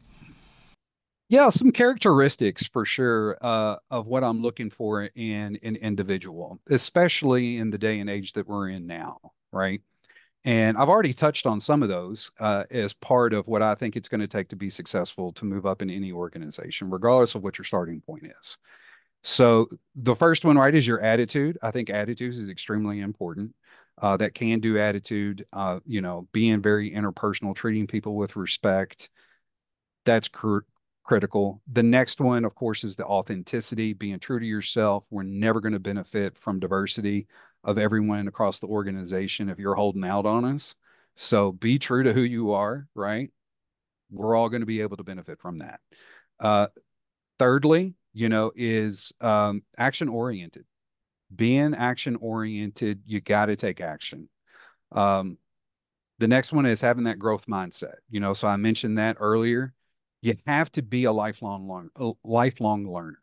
[1.29, 7.59] Yeah, some characteristics for sure uh, of what I'm looking for in an individual, especially
[7.59, 9.19] in the day and age that we're in now,
[9.53, 9.83] right?
[10.43, 13.97] And I've already touched on some of those uh, as part of what I think
[13.97, 17.43] it's going to take to be successful to move up in any organization, regardless of
[17.43, 18.57] what your starting point is.
[19.25, 21.59] So the first one, right, is your attitude.
[21.63, 23.55] I think attitudes is extremely important.
[24.01, 29.09] Uh, that can do attitude, uh, you know, being very interpersonal, treating people with respect.
[30.05, 30.59] That's cr-
[31.05, 31.63] critical.
[31.73, 35.05] The next one, of course, is the authenticity, being true to yourself.
[35.11, 37.29] We're never going to benefit from diversity
[37.63, 40.75] of everyone across the organization if you're holding out on us.
[41.15, 43.31] So be true to who you are, right?
[44.11, 45.81] We're all going to be able to benefit from that.
[46.41, 46.67] Uh,
[47.39, 50.65] thirdly, you know, is um, action oriented.
[51.35, 54.29] Being action oriented, you got to take action.
[54.93, 55.37] Um,
[56.21, 57.97] the next one is having that growth mindset.
[58.09, 59.75] You know, so I mentioned that earlier.
[60.23, 63.19] You have to be a lifelong a lifelong learner.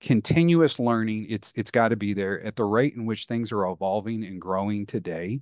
[0.00, 3.64] Continuous learning, it's it's got to be there at the rate in which things are
[3.66, 5.40] evolving and growing today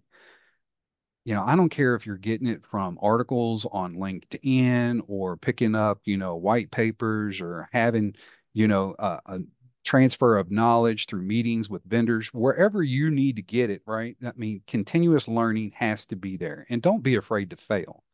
[1.24, 5.74] you know, I don't care if you're getting it from articles on LinkedIn or picking
[5.74, 8.14] up, you know, white papers or having
[8.52, 9.38] you know, uh, a
[9.84, 14.16] transfer of knowledge through meetings with vendors, wherever you need to get it, right?
[14.24, 16.66] I mean, continuous learning has to be there.
[16.70, 18.04] And don't be afraid to fail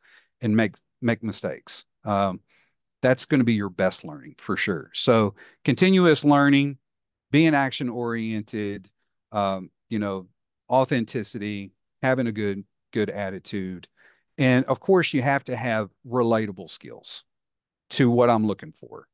[0.40, 1.85] and make make mistakes.
[2.05, 2.40] Um,
[3.03, 4.90] that's going to be your best learning for sure.
[4.92, 6.79] So continuous learning,
[7.31, 8.90] being action oriented,
[9.31, 10.27] um, you know,
[10.70, 11.72] authenticity,
[12.03, 13.88] having a good good attitude,
[14.38, 17.24] and of course you have to have relatable skills
[17.90, 19.07] to what I'm looking for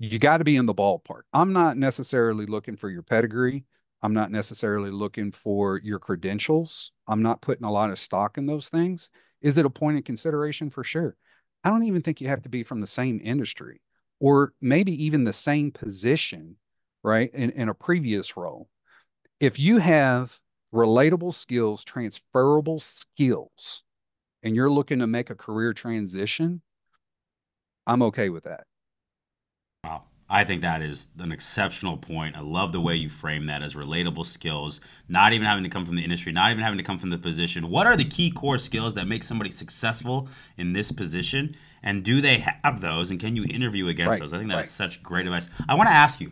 [0.00, 1.22] you got to be in the ballpark.
[1.32, 3.64] I'm not necessarily looking for your pedigree.
[4.02, 6.92] I'm not necessarily looking for your credentials.
[7.06, 9.10] I'm not putting a lot of stock in those things.
[9.42, 10.70] Is it a point of consideration?
[10.70, 11.16] For sure.
[11.62, 13.82] I don't even think you have to be from the same industry
[14.20, 16.56] or maybe even the same position,
[17.02, 17.30] right?
[17.34, 18.70] In, in a previous role.
[19.38, 20.40] If you have
[20.74, 23.82] relatable skills, transferable skills,
[24.42, 26.62] and you're looking to make a career transition,
[27.86, 28.64] I'm okay with that.
[29.84, 30.02] Wow.
[30.28, 32.36] I think that is an exceptional point.
[32.36, 35.84] I love the way you frame that as relatable skills, not even having to come
[35.84, 37.68] from the industry, not even having to come from the position.
[37.68, 41.56] What are the key core skills that make somebody successful in this position?
[41.82, 43.10] And do they have those?
[43.10, 44.32] And can you interview against right, those?
[44.32, 44.66] I think that's right.
[44.66, 45.48] such great advice.
[45.68, 46.30] I want to ask you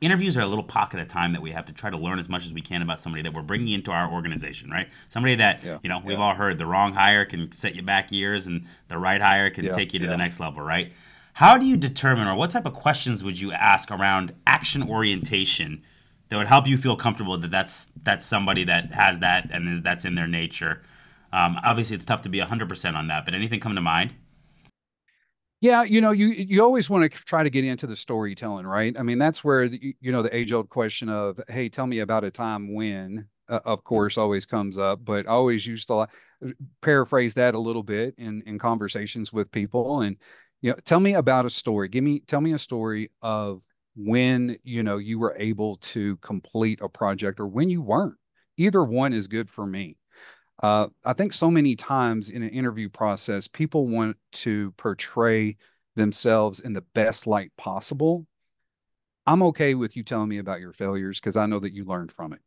[0.00, 2.28] interviews are a little pocket of time that we have to try to learn as
[2.28, 4.88] much as we can about somebody that we're bringing into our organization, right?
[5.08, 6.24] Somebody that, yeah, you know, we've yeah.
[6.24, 9.64] all heard the wrong hire can set you back years and the right hire can
[9.64, 10.92] yeah, take you to the next level, right?
[11.38, 15.84] How do you determine, or what type of questions would you ask around action orientation
[16.28, 19.80] that would help you feel comfortable that that's that's somebody that has that and is
[19.80, 20.82] that's in their nature?
[21.32, 24.16] Um, obviously, it's tough to be 100% on that, but anything come to mind?
[25.60, 28.98] Yeah, you know, you you always want to try to get into the storytelling, right?
[28.98, 32.00] I mean, that's where the, you know the age old question of, "Hey, tell me
[32.00, 35.04] about a time when," uh, of course, always comes up.
[35.04, 36.08] But I always used to
[36.82, 40.16] paraphrase that a little bit in in conversations with people, and
[40.60, 41.88] you know, tell me about a story.
[41.88, 43.62] Give me, tell me a story of
[43.96, 48.16] when, you know, you were able to complete a project or when you weren't.
[48.56, 49.96] Either one is good for me.
[50.60, 55.56] Uh, I think so many times in an interview process, people want to portray
[55.94, 58.26] themselves in the best light possible.
[59.26, 62.12] I'm okay with you telling me about your failures because I know that you learned
[62.12, 62.40] from it.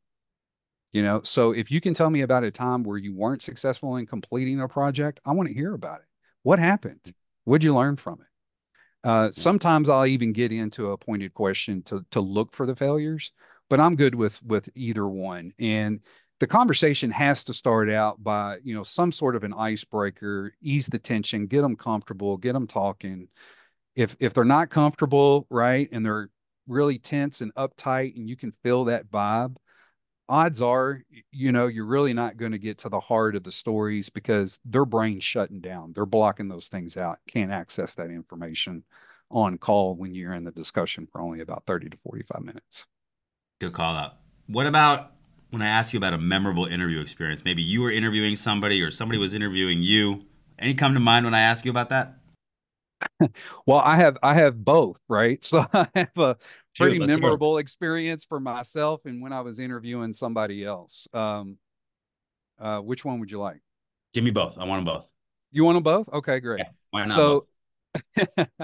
[0.91, 3.95] You know, so if you can tell me about a time where you weren't successful
[3.95, 6.08] in completing a project, I want to hear about it.
[6.43, 7.13] What happened?
[7.45, 8.27] What'd you learn from it?
[9.04, 13.32] Uh, sometimes I'll even get into a pointed question to to look for the failures,
[13.69, 15.54] but I'm good with with either one.
[15.58, 16.01] And
[16.39, 20.88] the conversation has to start out by you know some sort of an icebreaker, ease
[20.88, 23.27] the tension, get them comfortable, get them talking.
[23.95, 26.30] If if they're not comfortable, right, and they're
[26.67, 29.56] really tense and uptight, and you can feel that vibe,
[30.32, 33.52] odds are, you know, you're really not going to get to the heart of the
[33.52, 35.91] stories because their brain's shutting down.
[35.91, 37.20] They're blocking those things out.
[37.28, 38.86] Can't access that information
[39.30, 42.88] on call when you're in the discussion for only about 30 to 45 minutes.
[43.60, 44.20] Good call out.
[44.48, 45.12] What about
[45.50, 47.44] when I ask you about a memorable interview experience?
[47.44, 50.24] Maybe you were interviewing somebody or somebody was interviewing you.
[50.58, 52.15] Any come to mind when I ask you about that?
[53.65, 55.44] well, I have I have both, right?
[55.52, 56.38] So I have a
[56.77, 61.07] pretty Dude, memorable experience for myself and when I was interviewing somebody else.
[61.13, 61.57] Um,
[62.60, 63.62] uh, which one would you like?
[64.13, 64.57] Give me both.
[64.57, 65.07] I want them both.
[65.51, 66.10] You want them both?
[66.13, 66.60] Okay, great.
[66.60, 67.47] Yeah, why not so,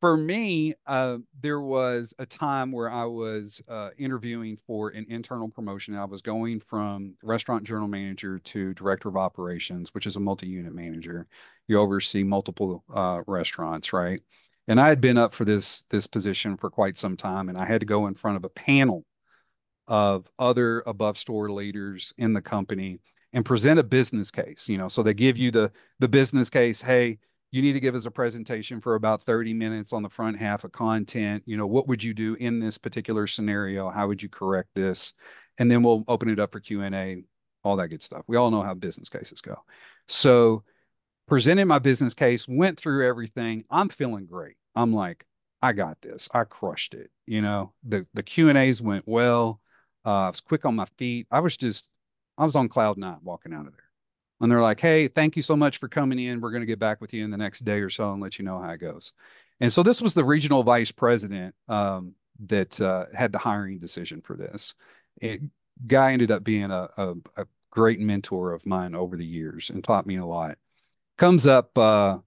[0.00, 5.48] for me, uh, there was a time where I was uh, interviewing for an internal
[5.48, 5.96] promotion.
[5.96, 10.74] I was going from restaurant general manager to director of operations, which is a multi-unit
[10.74, 11.26] manager.
[11.68, 14.20] You oversee multiple uh, restaurants, right?
[14.66, 17.66] And I had been up for this this position for quite some time, and I
[17.66, 19.04] had to go in front of a panel
[19.86, 23.00] of other above store leaders in the company
[23.32, 24.68] and present a business case.
[24.68, 26.80] You know, so they give you the the business case.
[26.82, 27.18] Hey,
[27.50, 30.64] you need to give us a presentation for about 30 minutes on the front half
[30.64, 31.44] of content.
[31.46, 33.90] You know, what would you do in this particular scenario?
[33.90, 35.12] How would you correct this?
[35.58, 37.22] And then we'll open it up for Q and A,
[37.62, 38.24] all that good stuff.
[38.26, 39.56] We all know how business cases go.
[40.08, 40.64] So
[41.26, 43.64] presented my business case, went through everything.
[43.70, 44.56] I'm feeling great.
[44.74, 45.24] I'm like,
[45.62, 46.28] I got this.
[46.32, 47.10] I crushed it.
[47.26, 49.60] You know, the the Q and A's went well.
[50.04, 51.26] Uh, I was quick on my feet.
[51.30, 51.88] I was just,
[52.36, 53.80] I was on cloud nine walking out of there.
[54.40, 56.40] And they're like, "Hey, thank you so much for coming in.
[56.40, 58.38] We're going to get back with you in the next day or so and let
[58.38, 59.12] you know how it goes."
[59.60, 62.14] And so this was the regional vice president um,
[62.46, 64.74] that uh, had the hiring decision for this.
[65.20, 65.40] It,
[65.86, 69.82] guy ended up being a, a, a, great mentor of mine over the years and
[69.82, 70.56] taught me a lot.
[71.16, 72.18] Comes up uh,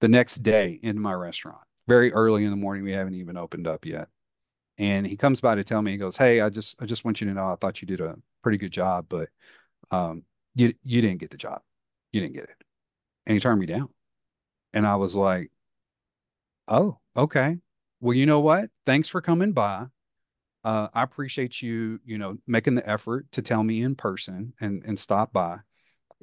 [0.00, 2.84] the next day into my restaurant very early in the morning.
[2.84, 4.08] We haven't even opened up yet.
[4.78, 7.20] And he comes by to tell me, he goes, Hey, I just, I just want
[7.20, 9.28] you to know, I thought you did a pretty good job, but,
[9.90, 11.62] um, you, you didn't get the job.
[12.12, 12.56] You didn't get it.
[13.26, 13.88] And he turned me down.
[14.74, 15.50] And I was like,
[16.68, 17.58] Oh, okay.
[18.00, 18.70] Well, you know what?
[18.86, 19.86] Thanks for coming by.
[20.64, 24.82] Uh, I appreciate you, you know, making the effort to tell me in person and,
[24.86, 25.58] and stop by.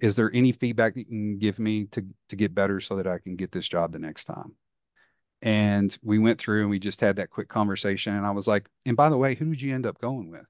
[0.02, 3.08] Is there any feedback that you can give me to, to get better so that
[3.08, 4.56] I can get this job the next time?
[5.44, 8.16] And we went through and we just had that quick conversation.
[8.16, 10.46] And I was like, and by the way, who did you end up going with?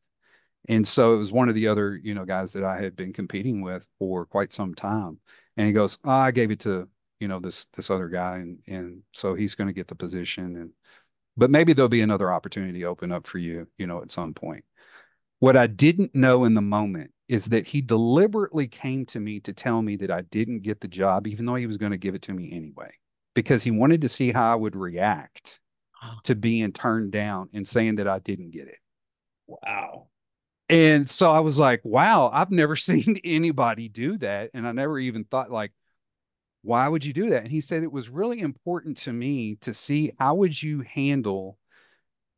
[0.69, 3.13] And so it was one of the other, you know, guys that I had been
[3.13, 5.19] competing with for quite some time.
[5.57, 6.87] And he goes, oh, I gave it to,
[7.19, 8.37] you know, this this other guy.
[8.37, 10.55] And and so he's going to get the position.
[10.55, 10.71] And
[11.35, 14.63] but maybe there'll be another opportunity open up for you, you know, at some point.
[15.39, 19.53] What I didn't know in the moment is that he deliberately came to me to
[19.53, 22.13] tell me that I didn't get the job, even though he was going to give
[22.13, 22.91] it to me anyway
[23.33, 25.59] because he wanted to see how I would react
[26.23, 28.79] to being turned down and saying that I didn't get it.
[29.47, 30.07] Wow.
[30.69, 34.51] And so I was like, wow, I've never seen anybody do that.
[34.53, 35.71] And I never even thought like,
[36.63, 37.43] why would you do that?
[37.43, 41.57] And he said it was really important to me to see how would you handle,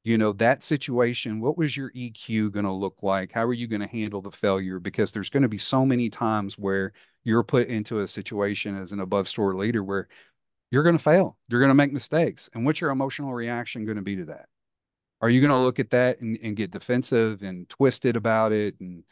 [0.04, 1.40] you know, that situation?
[1.40, 3.32] What was your EQ going to look like?
[3.32, 4.80] How are you going to handle the failure?
[4.80, 6.92] Because there's going to be so many times where
[7.24, 10.08] you're put into a situation as an above store leader where
[10.72, 11.38] you're going to fail.
[11.48, 12.50] You're going to make mistakes.
[12.54, 14.48] And what's your emotional reaction going to be to that?
[15.22, 18.76] Are you going to look at that and, and get defensive and twisted about it
[18.82, 19.04] and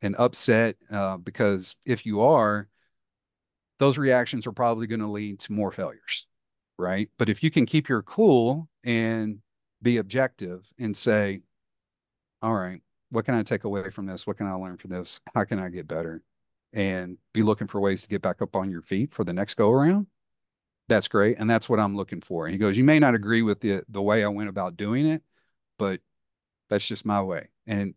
[0.00, 0.76] and upset?
[0.90, 2.68] Uh, because if you are,
[3.78, 6.26] those reactions are probably going to lead to more failures,
[6.78, 7.10] right?
[7.18, 9.40] But if you can keep your cool and
[9.82, 11.40] be objective and say,
[12.42, 14.26] all right, what can I take away from this?
[14.26, 15.20] What can I learn from this?
[15.34, 16.22] How can I get better?
[16.72, 19.54] And be looking for ways to get back up on your feet for the next
[19.54, 20.06] go around
[20.88, 23.42] that's great and that's what i'm looking for and he goes you may not agree
[23.42, 25.22] with the the way i went about doing it
[25.78, 26.00] but
[26.68, 27.94] that's just my way and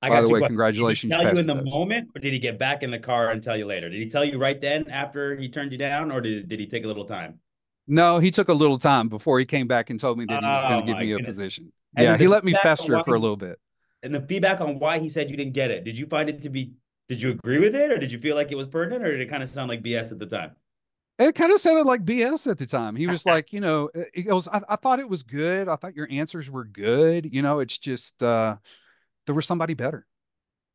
[0.00, 2.38] I by the way congratulations did he tell you in the moment or did he
[2.38, 4.88] get back in the car and tell you later did he tell you right then
[4.90, 7.38] after he turned you down or did, did he take a little time
[7.86, 10.46] no he took a little time before he came back and told me that he
[10.46, 11.26] was oh, going to give me goodness.
[11.26, 13.58] a position and yeah he let me fester for a little bit
[14.02, 16.42] and the feedback on why he said you didn't get it did you find it
[16.42, 16.72] to be
[17.08, 19.20] did you agree with it or did you feel like it was pertinent or did
[19.20, 20.52] it kind of sound like bs at the time
[21.18, 22.96] it kind of sounded like BS at the time.
[22.96, 25.68] He was like, you know, it goes, I, I, thought it was good.
[25.68, 27.32] I thought your answers were good.
[27.32, 28.56] You know, it's just uh
[29.26, 30.06] there was somebody better.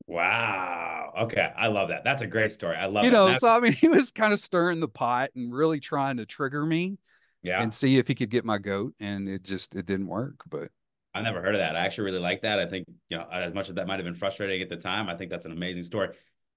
[0.07, 1.13] Wow.
[1.19, 1.51] Okay.
[1.55, 2.03] I love that.
[2.03, 2.77] That's a great story.
[2.77, 5.53] I love you know, so I mean he was kind of stirring the pot and
[5.53, 6.97] really trying to trigger me.
[7.43, 7.61] Yeah.
[7.61, 8.93] And see if he could get my goat.
[8.99, 10.41] And it just it didn't work.
[10.49, 10.69] But
[11.13, 11.75] I never heard of that.
[11.75, 12.59] I actually really like that.
[12.59, 15.09] I think, you know, as much as that might have been frustrating at the time,
[15.09, 16.09] I think that's an amazing story.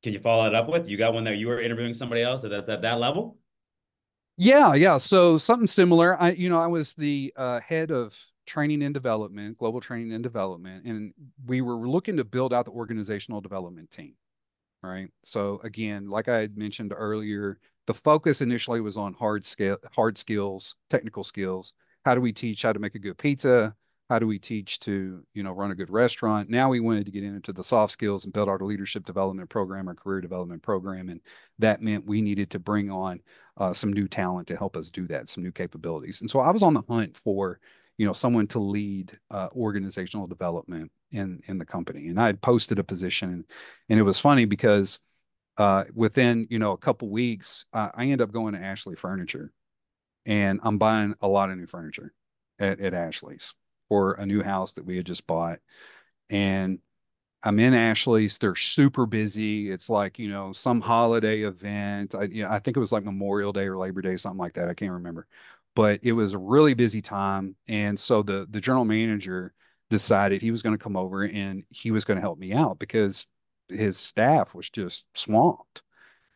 [0.03, 0.89] Can you follow that up with?
[0.89, 3.39] You got one that you were interviewing somebody else at, at that level?
[4.37, 4.97] Yeah, yeah.
[4.97, 6.21] So something similar.
[6.21, 8.19] I, you know, I was the uh, head of
[8.51, 11.15] training and development, global training and development, and
[11.47, 14.15] we were looking to build out the organizational development team.
[14.83, 15.09] Right.
[15.25, 20.19] So again, like I had mentioned earlier, the focus initially was on hard scale, hard
[20.19, 21.75] skills, technical skills.
[22.05, 23.75] How do we teach how to make a good pizza?
[24.11, 27.13] how do we teach to you know run a good restaurant now we wanted to
[27.13, 31.09] get into the soft skills and build our leadership development program our career development program
[31.09, 31.21] and
[31.61, 33.21] that meant we needed to bring on
[33.57, 36.51] uh, some new talent to help us do that some new capabilities and so i
[36.51, 37.61] was on the hunt for
[38.01, 42.41] you know someone to lead uh, organizational development in in the company and i had
[42.41, 43.45] posted a position
[43.89, 44.99] and it was funny because
[45.59, 49.53] uh, within you know a couple weeks i end up going to ashley furniture
[50.25, 52.13] and i'm buying a lot of new furniture
[52.59, 53.55] at, at ashley's
[53.91, 55.59] for a new house that we had just bought.
[56.31, 56.79] And
[57.43, 58.39] I'm in Ashley's.
[58.39, 59.71] They're super busy.
[59.71, 62.15] It's like, you know, some holiday event.
[62.15, 64.55] I, you know, I think it was like Memorial Day or Labor Day, something like
[64.55, 64.69] that.
[64.69, 65.27] I can't remember.
[65.75, 67.57] But it was a really busy time.
[67.69, 69.55] And so the the general manager
[69.89, 72.79] decided he was going to come over and he was going to help me out
[72.79, 73.27] because
[73.69, 75.83] his staff was just swamped.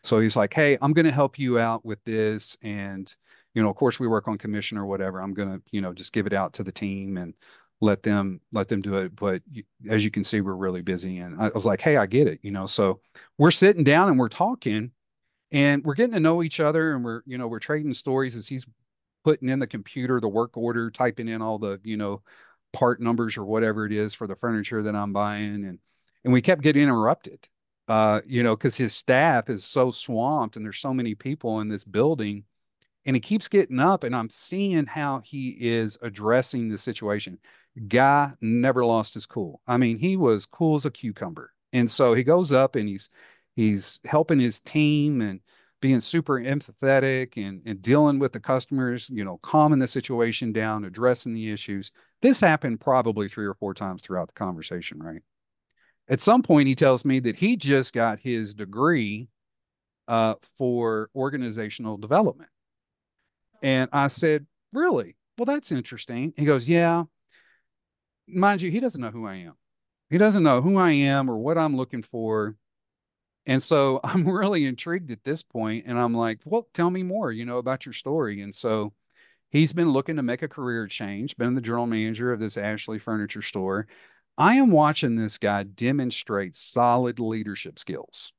[0.03, 3.13] So he's like, "Hey, I'm going to help you out with this, and
[3.55, 5.21] you know, of course, we work on commission or whatever.
[5.21, 7.35] I'm going to, you know, just give it out to the team and
[7.81, 9.17] let them let them do it.
[9.17, 9.43] But
[9.89, 12.41] as you can see, we're really busy." And I was like, "Hey, I get it,"
[12.43, 12.67] you know.
[12.67, 13.01] So
[13.39, 14.91] we're sitting down and we're talking,
[15.51, 18.47] and we're getting to know each other, and we're, you know, we're trading stories as
[18.47, 18.67] he's
[19.25, 22.23] putting in the computer the work order, typing in all the, you know,
[22.73, 25.79] part numbers or whatever it is for the furniture that I'm buying, and
[26.25, 27.49] and we kept getting interrupted
[27.89, 31.69] uh, you know, because his staff is so swamped and there's so many people in
[31.69, 32.45] this building.
[33.07, 37.39] And he keeps getting up, and I'm seeing how he is addressing the situation.
[37.89, 39.61] Guy never lost his cool.
[39.67, 41.53] I mean, he was cool as a cucumber.
[41.75, 43.11] And so he goes up and he's
[43.57, 45.41] he's helping his team and
[45.85, 50.83] being super empathetic and, and dealing with the customers, you know, calming the situation down,
[50.87, 51.93] addressing the issues.
[52.23, 55.21] This happened probably three or four times throughout the conversation, right?
[56.09, 59.29] At some point, he tells me that he just got his degree
[60.09, 62.49] uh, for organizational development.
[63.61, 65.17] And I said, Really?
[65.37, 66.33] Well, that's interesting.
[66.35, 67.03] He goes, Yeah.
[68.27, 69.53] Mind you, he doesn't know who I am.
[70.09, 72.57] He doesn't know who I am or what I'm looking for.
[73.47, 77.33] And so I'm really intrigued at this point, And I'm like, Well, tell me more,
[77.33, 78.41] you know, about your story.
[78.41, 78.93] And so
[79.51, 82.99] he's been looking to make a career change, been the general manager of this Ashley
[82.99, 83.87] furniture store.
[84.37, 88.33] I am watching this guy demonstrate solid leadership skills,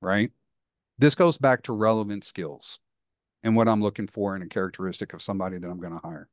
[0.00, 0.30] right?
[0.98, 2.78] This goes back to relevant skills
[3.42, 6.28] and what I'm looking for in a characteristic of somebody that I'm going to hire.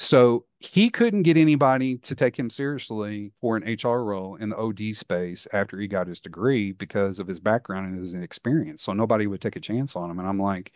[0.00, 4.56] So he couldn't get anybody to take him seriously for an HR role in the
[4.56, 8.82] OD space after he got his degree because of his background and his experience.
[8.82, 10.18] So nobody would take a chance on him.
[10.18, 10.72] And I'm like,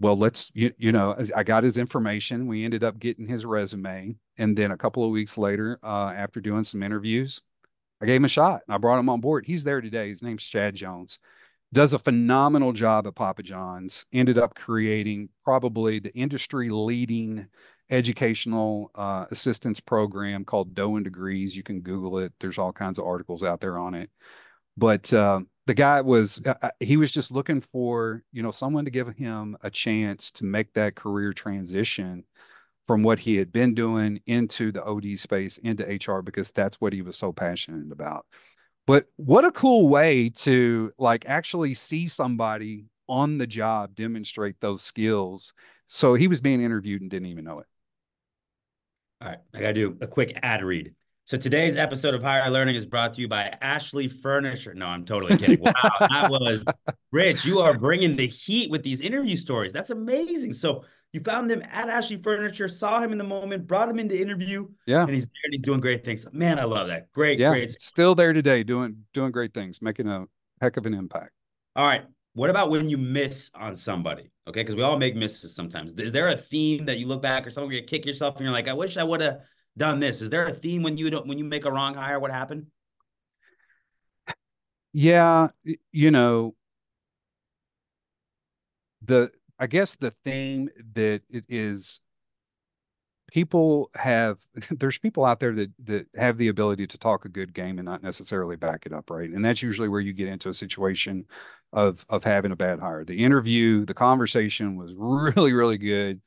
[0.00, 2.48] well, let's, you, you know, I got his information.
[2.48, 4.16] We ended up getting his resume.
[4.36, 7.40] And then a couple of weeks later, uh, after doing some interviews,
[8.02, 9.46] I gave him a shot and I brought him on board.
[9.46, 10.08] He's there today.
[10.08, 11.20] His name's Chad Jones.
[11.72, 14.04] Does a phenomenal job at Papa John's.
[14.12, 17.46] Ended up creating probably the industry leading
[17.90, 21.56] educational uh, assistance program called Dough and Degrees.
[21.56, 22.32] You can Google it.
[22.40, 24.10] There's all kinds of articles out there on it.
[24.76, 28.84] But uh, the guy was uh, uh, he was just looking for you know someone
[28.86, 32.24] to give him a chance to make that career transition
[32.86, 36.92] from what he had been doing into the OD space into HR because that's what
[36.92, 38.26] he was so passionate about.
[38.86, 44.82] But what a cool way to like actually see somebody on the job demonstrate those
[44.82, 45.52] skills.
[45.86, 47.66] So he was being interviewed and didn't even know it.
[49.22, 50.94] All right, I got to do a quick ad read.
[51.24, 54.72] So today's episode of Hire Learning is brought to you by Ashley Furniture.
[54.72, 55.60] No, I'm totally kidding.
[55.64, 56.64] Wow, that was
[57.12, 57.44] Rich.
[57.44, 59.74] You are bringing the heat with these interview stories.
[59.74, 60.54] That's amazing.
[60.54, 64.18] So you found them at Ashley Furniture, saw him in the moment, brought him into
[64.18, 64.66] interview.
[64.86, 66.26] Yeah, and he's there and he's doing great things.
[66.32, 67.12] Man, I love that.
[67.12, 67.72] Great, yeah, great.
[67.72, 70.24] Still there today, doing doing great things, making a
[70.62, 71.32] heck of an impact.
[71.76, 72.04] All right.
[72.34, 74.30] What about when you miss on somebody?
[74.46, 75.92] Okay, because we all make misses sometimes.
[75.94, 78.52] Is there a theme that you look back or something you kick yourself and you're
[78.52, 79.40] like, I wish I would have
[79.76, 80.22] done this?
[80.22, 82.20] Is there a theme when you don't when you make a wrong hire?
[82.20, 82.66] What happened?
[84.92, 85.48] Yeah,
[85.92, 86.54] you know,
[89.02, 92.00] the I guess the theme that it is
[93.30, 94.38] people have
[94.70, 97.86] there's people out there that that have the ability to talk a good game and
[97.86, 99.30] not necessarily back it up, right?
[99.30, 101.26] And that's usually where you get into a situation
[101.72, 103.04] of of having a bad hire.
[103.04, 106.20] The interview, the conversation was really really good.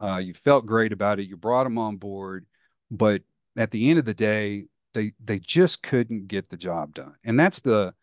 [0.00, 1.28] Uh, you felt great about it.
[1.28, 2.46] You brought them on board
[2.90, 3.22] but
[3.56, 7.14] at the end of the day, they they just couldn't get the job done.
[7.24, 7.94] And that's the,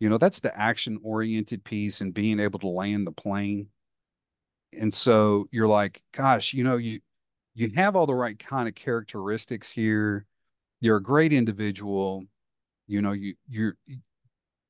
[0.00, 3.68] you know, that's the action oriented piece and being able to land the plane.
[4.72, 7.00] And so you're like, gosh, you know, you
[7.54, 10.26] you have all the right kind of characteristics here.
[10.80, 12.24] You're a great individual.
[12.86, 13.76] You know, you you're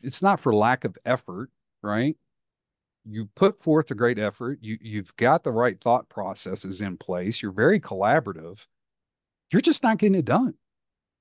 [0.03, 1.51] it's not for lack of effort,
[1.83, 2.16] right?
[3.05, 4.59] You put forth a great effort.
[4.62, 7.43] You you've got the right thought processes in place.
[7.43, 8.66] You're very collaborative
[9.53, 10.55] you're just not getting it done.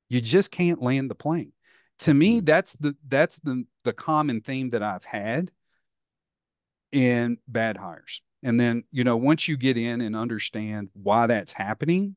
[0.10, 1.52] You just can't land the plane.
[2.00, 2.46] To me, mm-hmm.
[2.46, 5.52] that's the that's the the common theme that I've had
[6.92, 8.22] in bad hires.
[8.44, 12.16] And then, you know, once you get in and understand why that's happening,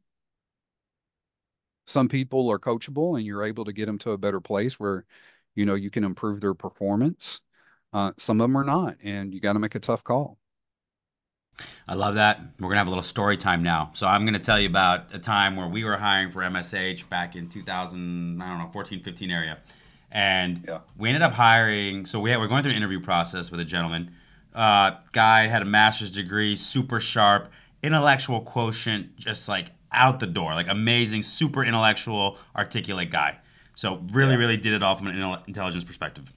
[1.86, 5.04] some people are coachable and you're able to get them to a better place where,
[5.54, 7.42] you know, you can improve their performance.
[7.94, 10.36] Uh, some of them are not, and you got to make a tough call.
[11.86, 12.40] I love that.
[12.58, 13.92] We're gonna have a little story time now.
[13.94, 17.36] So I'm gonna tell you about a time where we were hiring for MSH back
[17.36, 19.58] in 2000, I don't know, 14, 15 area,
[20.10, 20.80] and yeah.
[20.98, 22.06] we ended up hiring.
[22.06, 24.10] So we had, we're going through an interview process with a gentleman.
[24.52, 27.52] Uh, guy had a master's degree, super sharp,
[27.84, 33.38] intellectual quotient, just like out the door, like amazing, super intellectual, articulate guy.
[33.74, 34.38] So really, yeah.
[34.38, 36.32] really did it all from an intelligence perspective.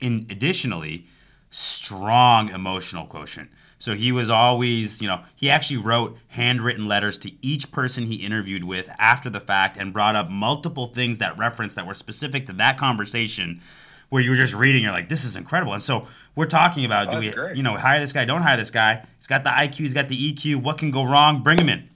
[0.00, 1.06] In additionally,
[1.50, 3.50] strong emotional quotient.
[3.78, 8.16] So he was always, you know, he actually wrote handwritten letters to each person he
[8.16, 12.46] interviewed with after the fact and brought up multiple things that referenced that were specific
[12.46, 13.60] to that conversation
[14.08, 15.74] where you were just reading, you're like, this is incredible.
[15.74, 17.56] And so we're talking about, oh, do we, great.
[17.56, 19.04] you know, hire this guy, don't hire this guy?
[19.16, 20.62] He's got the IQ, he's got the EQ.
[20.62, 21.42] What can go wrong?
[21.42, 21.88] Bring him in.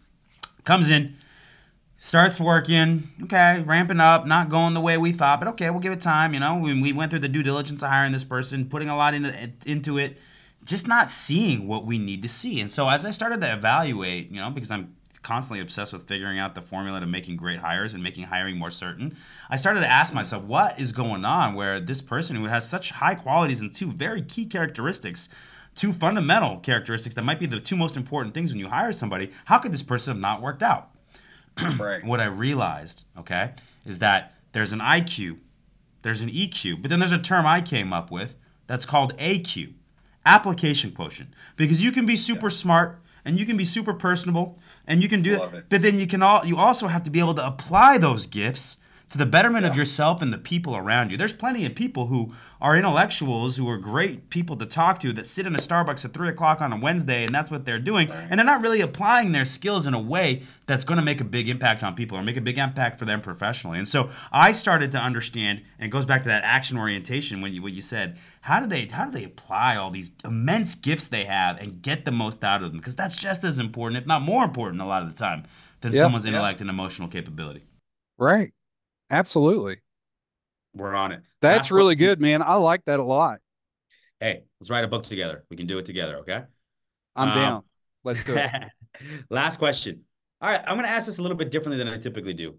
[0.65, 1.17] Comes in,
[2.01, 5.93] starts working, okay, ramping up, not going the way we thought, but okay, we'll give
[5.93, 6.33] it time.
[6.33, 8.97] You know, we, we went through the due diligence of hiring this person, putting a
[8.97, 10.17] lot into into it,
[10.65, 12.61] just not seeing what we need to see.
[12.61, 14.95] And so as I started to evaluate, you know, because I'm
[15.25, 18.71] constantly obsessed with figuring out the formula to making great hires and making hiring more
[18.71, 19.17] certain,
[19.51, 22.93] I started to ask myself, what is going on where this person who has such
[22.93, 25.29] high qualities and two very key characteristics
[25.75, 29.31] two fundamental characteristics that might be the two most important things when you hire somebody.
[29.45, 30.91] How could this person have not worked out?
[31.79, 32.05] right.
[32.05, 33.53] What I realized, okay,
[33.85, 35.39] is that there's an IQ,
[36.03, 38.37] there's an EQ, but then there's a term I came up with
[38.67, 39.73] that's called AQ,
[40.25, 41.31] application quotient.
[41.57, 42.57] Because you can be super yeah.
[42.57, 46.07] smart and you can be super personable and you can do it, but then you
[46.07, 48.79] can all you also have to be able to apply those gifts
[49.11, 49.71] to the betterment yeah.
[49.71, 51.17] of yourself and the people around you.
[51.17, 55.27] There's plenty of people who are intellectuals who are great people to talk to that
[55.27, 58.09] sit in a Starbucks at three o'clock on a Wednesday and that's what they're doing.
[58.09, 58.27] Right.
[58.29, 61.25] And they're not really applying their skills in a way that's going to make a
[61.25, 63.79] big impact on people or make a big impact for them professionally.
[63.79, 67.53] And so I started to understand, and it goes back to that action orientation when
[67.53, 68.19] you what you said.
[68.43, 72.05] How do they how do they apply all these immense gifts they have and get
[72.05, 72.81] the most out of them?
[72.81, 75.45] Because that's just as important, if not more important, a lot of the time
[75.81, 76.63] than yep, someone's intellect yep.
[76.63, 77.65] and emotional capability.
[78.19, 78.53] Right.
[79.11, 79.79] Absolutely.
[80.75, 81.23] We're on it.
[81.41, 82.43] That's really good, man.
[82.43, 83.41] I like that a lot.
[84.21, 85.45] Hey, let's write a book together.
[85.51, 86.43] We can do it together, okay?
[87.15, 87.63] I'm um, down.
[88.05, 88.51] Let's do it.
[89.31, 90.03] Last question.
[90.41, 92.55] All right, I'm going to ask this a little bit differently than I typically do.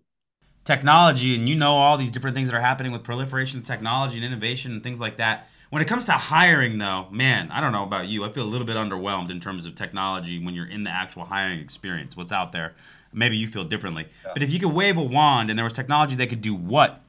[0.65, 4.17] Technology, and you know all these different things that are happening with proliferation of technology
[4.17, 5.47] and innovation and things like that.
[5.69, 8.23] When it comes to hiring, though, man, I don't know about you.
[8.25, 11.25] I feel a little bit underwhelmed in terms of technology when you're in the actual
[11.25, 12.75] hiring experience, what's out there.
[13.11, 14.07] Maybe you feel differently.
[14.25, 14.31] Yeah.
[14.33, 17.03] But if you could wave a wand and there was technology that could do what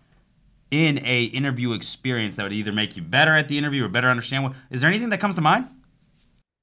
[0.70, 4.08] in a interview experience that would either make you better at the interview or better
[4.08, 5.68] understand what is there anything that comes to mind?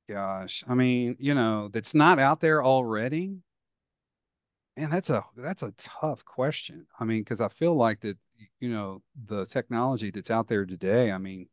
[0.09, 3.39] Gosh, I mean, you know, that's not out there already.
[4.77, 6.87] Man, that's a that's a tough question.
[6.99, 8.17] I mean, because I feel like that,
[8.59, 11.49] you know, the technology that's out there today, I mean,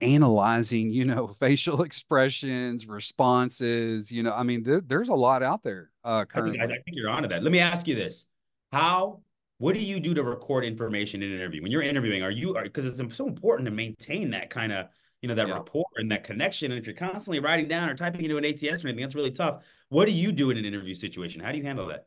[0.00, 4.10] analyzing, you know, facial expressions, responses.
[4.10, 5.90] You know, I mean, th- there's a lot out there.
[6.04, 6.58] Uh, currently.
[6.58, 7.42] I think, I think you're onto that.
[7.42, 8.26] Let me ask you this:
[8.72, 9.20] How?
[9.58, 11.60] What do you do to record information in an interview?
[11.60, 14.86] When you're interviewing, are you because it's so important to maintain that kind of
[15.22, 15.54] you know that yeah.
[15.54, 16.72] rapport and that connection.
[16.72, 19.30] And if you're constantly writing down or typing into an ATS or anything, that's really
[19.30, 19.62] tough.
[19.88, 21.40] What do you do in an interview situation?
[21.42, 22.06] How do you handle that?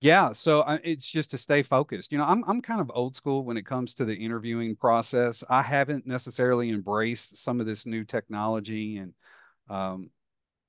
[0.00, 2.12] Yeah, so uh, it's just to stay focused.
[2.12, 5.42] You know, I'm I'm kind of old school when it comes to the interviewing process.
[5.48, 9.14] I haven't necessarily embraced some of this new technology, and
[9.70, 10.10] um,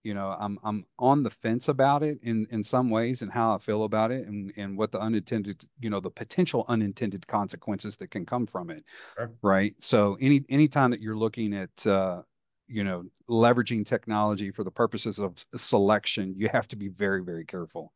[0.03, 3.55] you know, I'm I'm on the fence about it in in some ways and how
[3.55, 7.97] I feel about it, and and what the unintended, you know, the potential unintended consequences
[7.97, 8.85] that can come from it.
[9.17, 9.35] Sure.
[9.43, 9.75] Right.
[9.81, 12.23] So any any time that you're looking at uh,
[12.67, 17.45] you know leveraging technology for the purposes of selection, you have to be very very
[17.45, 17.93] careful.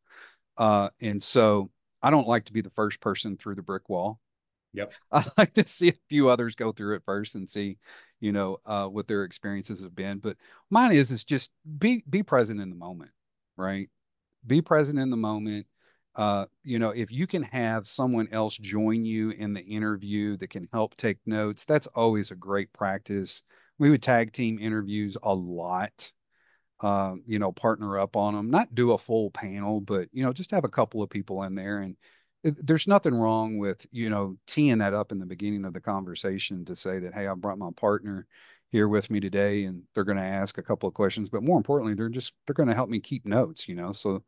[0.59, 4.19] Uh, and so I don't like to be the first person through the brick wall.
[4.73, 4.91] Yep.
[5.11, 7.77] I like to see a few others go through it first and see,
[8.19, 10.19] you know, uh, what their experiences have been.
[10.19, 10.37] But
[10.69, 13.11] mine is is just be be present in the moment,
[13.57, 13.89] right?
[14.45, 15.65] Be present in the moment.
[16.15, 20.49] Uh, you know, if you can have someone else join you in the interview that
[20.49, 23.41] can help take notes, that's always a great practice.
[23.77, 26.11] We would tag team interviews a lot
[26.81, 30.31] uh, you know, partner up on them, not do a full panel, but, you know,
[30.31, 31.79] just have a couple of people in there.
[31.79, 31.97] And
[32.43, 35.81] it, there's nothing wrong with, you know, teeing that up in the beginning of the
[35.81, 38.27] conversation to say that, hey, I brought my partner
[38.71, 41.57] here with me today and they're going to ask a couple of questions, but more
[41.57, 44.23] importantly, they're just, they're going to help me keep notes, you know, so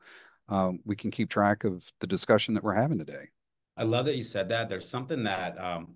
[0.49, 3.29] um, we can keep track of the discussion that we're having today.
[3.77, 4.67] I love that you said that.
[4.67, 5.95] There's something that, um,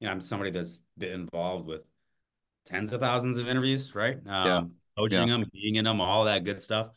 [0.00, 1.82] you know, I'm somebody that's been involved with
[2.66, 4.16] tens of thousands of interviews, right?
[4.26, 4.62] Um, yeah
[4.96, 5.38] coaching yeah.
[5.38, 6.88] them, being in them, all that good stuff.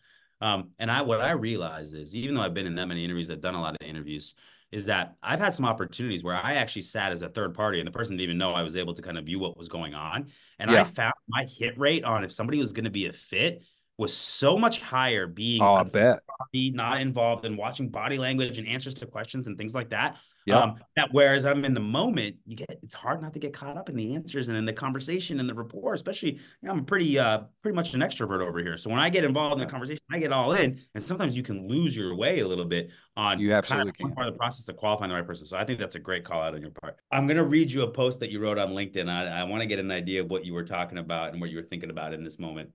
[0.41, 3.29] Um, and I what I realized is, even though I've been in that many interviews,
[3.29, 4.35] I've done a lot of interviews,
[4.71, 7.87] is that I've had some opportunities where I actually sat as a third party and
[7.87, 9.95] the person didn't even know I was able to kind of view what was going
[9.95, 10.27] on.
[10.59, 10.81] And yeah.
[10.81, 13.63] I found my hit rate on if somebody was going to be a fit
[13.97, 16.19] was so much higher being Oh, a I bet.
[16.39, 20.17] body, not involved in watching body language and answers to questions and things like that.
[20.49, 20.57] Yep.
[20.57, 23.77] Um, that whereas I'm in the moment, you get it's hard not to get caught
[23.77, 25.93] up in the answers and in the conversation and the rapport.
[25.93, 28.75] Especially, you know, I'm pretty uh pretty much an extrovert over here.
[28.75, 31.43] So when I get involved in the conversation, I get all in, and sometimes you
[31.43, 34.37] can lose your way a little bit on You absolutely kind of part of the
[34.39, 35.45] process to qualifying the right person.
[35.45, 36.97] So I think that's a great call out on your part.
[37.11, 39.07] I'm gonna read you a post that you wrote on LinkedIn.
[39.07, 41.51] I, I want to get an idea of what you were talking about and what
[41.51, 42.71] you were thinking about in this moment.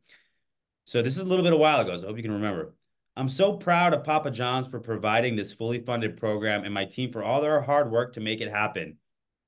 [0.84, 2.74] So this is a little bit a while ago, so I hope you can remember.
[3.16, 7.12] I'm so proud of Papa John's for providing this fully funded program and my team
[7.12, 8.98] for all their hard work to make it happen.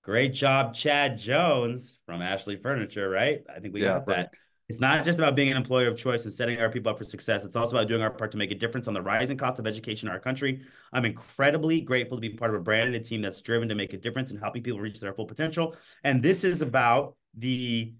[0.02, 3.40] Great job, Chad Jones from Ashley Furniture, right?
[3.54, 4.16] I think we Yeah, got that.
[4.16, 4.28] right.
[4.68, 7.04] It's not just about being an employer of choice and setting our people up for
[7.04, 7.44] success.
[7.44, 9.66] It's also about doing our part to make a difference on the rising cost of
[9.66, 10.62] education in our country.
[10.92, 13.76] I'm incredibly grateful to be part of a brand and a team that's driven to
[13.76, 15.76] make a difference in helping people reach their full potential.
[16.02, 17.94] And this is about the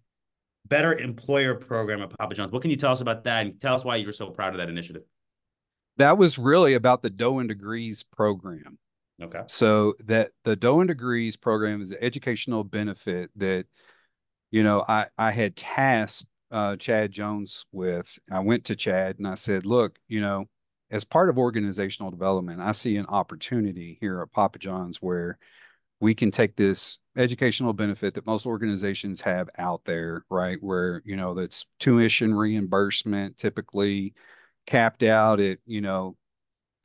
[0.67, 2.51] Better Employer Program at Papa John's.
[2.51, 3.47] What can you tell us about that?
[3.47, 5.03] And tell us why you're so proud of that initiative.
[5.99, 8.79] That was really about the Dough and Degrees program.
[9.23, 9.43] Okay.
[9.47, 13.67] So that the Dough and Degrees program is an educational benefit that,
[14.51, 18.19] you know, I I had tasked uh, Chad Jones with.
[18.31, 20.47] I went to Chad and I said, look, you know,
[20.91, 25.39] as part of organizational development, I see an opportunity here at Papa John's where
[25.99, 30.59] we can take this educational benefit that most organizations have out there, right?
[30.61, 34.13] Where, you know, that's tuition reimbursement typically
[34.67, 36.17] capped out at, you know,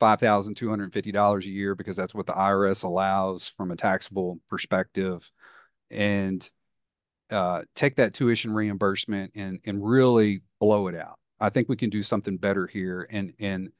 [0.00, 5.30] $5,250 a year because that's what the IRS allows from a taxable perspective.
[5.90, 6.48] And
[7.30, 11.18] uh, take that tuition reimbursement and and really blow it out.
[11.40, 13.70] I think we can do something better here and and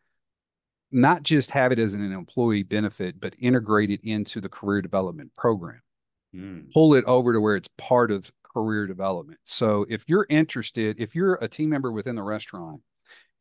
[0.90, 5.34] not just have it as an employee benefit, but integrate it into the career development
[5.34, 5.80] program.
[6.34, 6.72] Mm.
[6.72, 9.40] Pull it over to where it's part of career development.
[9.44, 12.82] So if you're interested, if you're a team member within the restaurant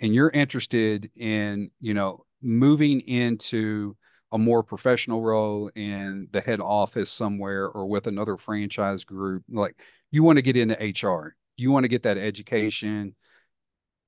[0.01, 3.95] and you're interested in, you know, moving into
[4.31, 9.79] a more professional role in the head office somewhere or with another franchise group, like
[10.09, 13.15] you want to get into HR, you want to get that education,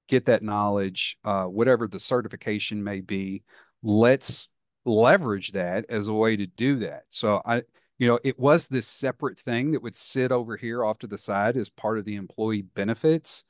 [0.07, 3.43] get that knowledge, uh, whatever the certification may be.
[3.83, 4.49] Let's
[4.85, 7.03] leverage that as a way to do that.
[7.09, 7.63] So I,
[7.99, 11.17] you know, it was this separate thing that would sit over here off to the
[11.17, 13.43] side as part of the employee benefits.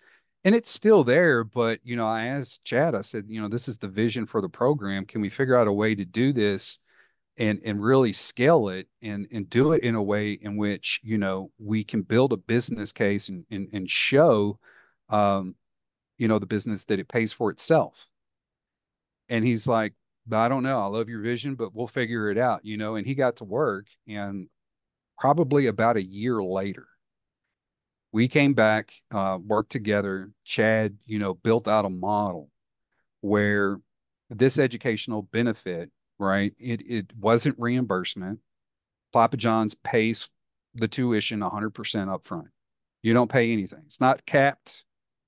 [0.45, 3.67] And it's still there, but you know, I asked Chad, I said, you know, this
[3.67, 5.05] is the vision for the program.
[5.05, 6.79] Can we figure out a way to do this
[7.37, 11.17] and and really scale it and and do it in a way in which, you
[11.17, 14.59] know, we can build a business case and and, and show
[15.09, 15.55] um,
[16.17, 18.07] you know, the business that it pays for itself.
[19.29, 19.93] And he's like,
[20.31, 20.79] I don't know.
[20.79, 22.95] I love your vision, but we'll figure it out, you know.
[22.95, 24.47] And he got to work, and
[25.17, 26.87] probably about a year later,
[28.13, 30.29] we came back, uh, worked together.
[30.45, 32.49] Chad, you know, built out a model
[33.21, 33.79] where
[34.29, 36.53] this educational benefit, right?
[36.59, 38.39] It it wasn't reimbursement.
[39.11, 40.29] Papa John's pays
[40.75, 42.47] the tuition 100% upfront.
[43.01, 43.81] You don't pay anything.
[43.85, 44.83] It's not capped.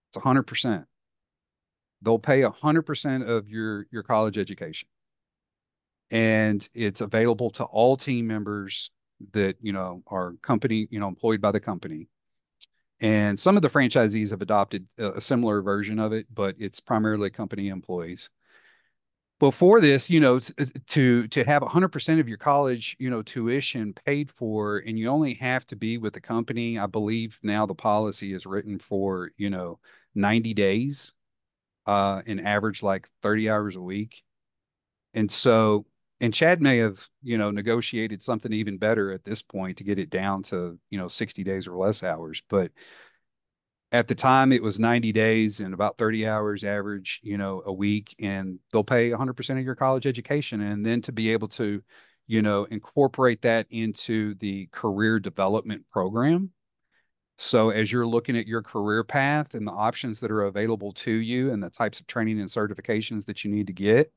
[0.10, 0.86] It's 100%.
[2.02, 4.88] They'll pay 100% of your your college education.
[6.12, 8.92] And it's available to all team members
[9.32, 12.10] that, you know, are company, you know, employed by the company.
[13.02, 17.30] And some of the franchisees have adopted a, similar version of it, but it's primarily
[17.30, 18.30] company employees.
[19.38, 20.40] Before this, you know,
[20.88, 25.34] to to have 100% of your college, you know, tuition paid for, and you only
[25.36, 26.80] have to be with the company.
[26.80, 29.80] I believe now the policy is written for, you know,
[30.16, 31.14] 90 days,
[31.86, 34.24] uh, an average like 30 hours a week.
[35.14, 35.86] And so,
[36.22, 40.00] and Chad may have, you know, negotiated something even better at this point to get
[40.00, 42.42] it down to, you know, 60 days or less hours.
[42.50, 42.72] But
[43.92, 47.74] at the time it was 90 days and about 30 hours average, you know, a
[47.74, 50.62] week, and they'll pay 100% of your college education.
[50.62, 51.82] And then to be able to,
[52.28, 56.52] you know, incorporate that into the career development program.
[57.38, 61.12] So as you're looking at your career path and the options that are available to
[61.12, 64.12] you and the types of training and certifications that you need to get,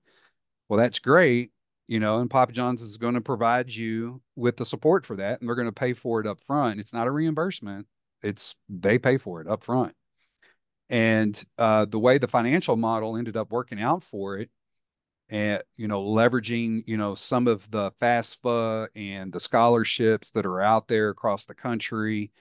[0.68, 1.51] well, that's great.
[1.89, 5.41] You know, and Papa John's is going to provide you with the support for that,
[5.41, 6.78] and they're going to pay for it up front.
[6.78, 7.86] It's not a reimbursement
[8.22, 9.95] it's they pay for it up front.
[10.91, 14.51] And uh, the way the financial model ended up working out for it,
[15.28, 20.62] and you know, leveraging you know some of the FAFSA and the scholarships that are
[20.62, 22.32] out there across the country,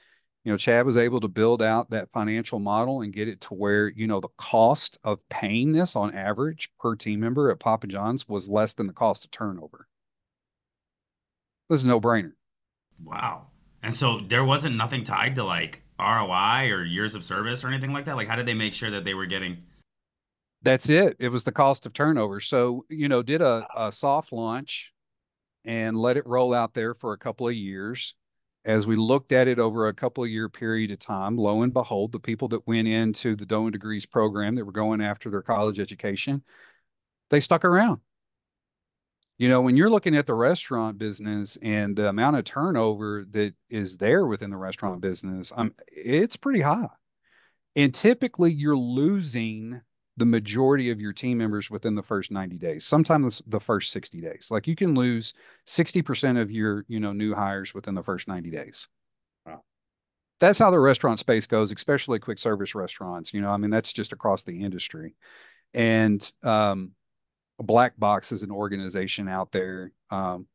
[0.43, 3.53] you know, Chad was able to build out that financial model and get it to
[3.53, 7.87] where you know the cost of paying this on average per team member at Papa
[7.87, 9.87] John's was less than the cost of turnover.
[11.69, 12.33] This is no brainer.
[13.03, 13.47] Wow.
[13.83, 17.93] And so there wasn't nothing tied to like ROI or years of service or anything
[17.93, 18.15] like that.
[18.15, 19.63] Like, how did they make sure that they were getting?
[20.61, 21.15] That's it.
[21.19, 22.39] It was the cost of turnover.
[22.39, 24.93] So, you know, did a, a soft launch
[25.65, 28.15] and let it roll out there for a couple of years.
[28.67, 31.73] As we looked at it over a couple of year period of time, lo and
[31.73, 35.29] behold, the people that went into the Dough and Degrees program that were going after
[35.29, 36.43] their college education,
[37.29, 38.01] they stuck around.
[39.37, 43.53] You know, when you're looking at the restaurant business and the amount of turnover that
[43.69, 46.89] is there within the restaurant business, um, it's pretty high.
[47.77, 49.81] And typically you're losing
[50.17, 54.19] the majority of your team members within the first 90 days sometimes the first 60
[54.19, 54.47] days.
[54.49, 55.33] Like you can lose
[55.67, 58.87] 60% of your you know new hires within the first 90 days.
[59.45, 59.63] Wow.
[60.39, 63.93] that's how the restaurant space goes especially quick service restaurants you know i mean that's
[63.93, 65.15] just across the industry.
[65.73, 66.91] And um,
[67.59, 70.47] black box is an organization out there um,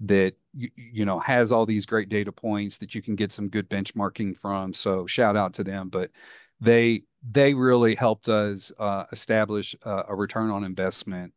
[0.00, 3.48] that you, you know has all these great data points that you can get some
[3.48, 5.88] good benchmarking from so shout out to them.
[5.88, 6.10] But
[6.60, 11.32] they they really helped us uh, establish uh, a return on investment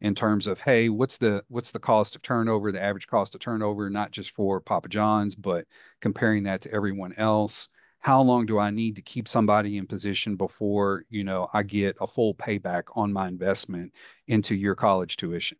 [0.00, 3.40] in terms of hey what's the what's the cost of turnover the average cost of
[3.40, 5.64] turnover not just for papa john's but
[6.00, 7.68] comparing that to everyone else?
[8.00, 11.96] How long do i need to keep somebody in position before you know i get
[12.00, 13.92] a full payback on my investment
[14.26, 15.58] into your college tuition?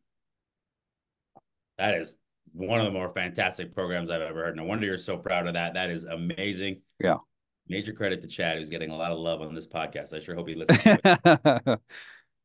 [1.79, 2.17] That is
[2.53, 5.55] one of the more fantastic programs i've ever heard no wonder you're so proud of
[5.55, 5.75] that.
[5.75, 6.83] That is amazing.
[7.01, 7.19] Yeah
[7.69, 10.15] Major credit to Chad, who's getting a lot of love on this podcast.
[10.15, 10.81] I sure hope he listens.
[10.83, 11.77] he last,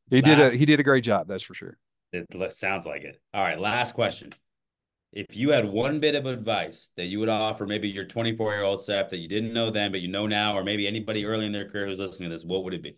[0.10, 1.28] did a he did a great job.
[1.28, 1.78] That's for sure.
[2.14, 3.22] It sounds like it.
[3.34, 4.34] All right, last question.
[5.14, 8.64] If you had one bit of advice that you would offer, maybe your 24 year
[8.64, 11.46] old self that you didn't know then, but you know now, or maybe anybody early
[11.46, 12.98] in their career who's listening to this, what would it be?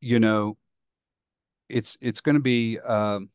[0.00, 0.56] You know,
[1.68, 3.28] it's it's going to be um,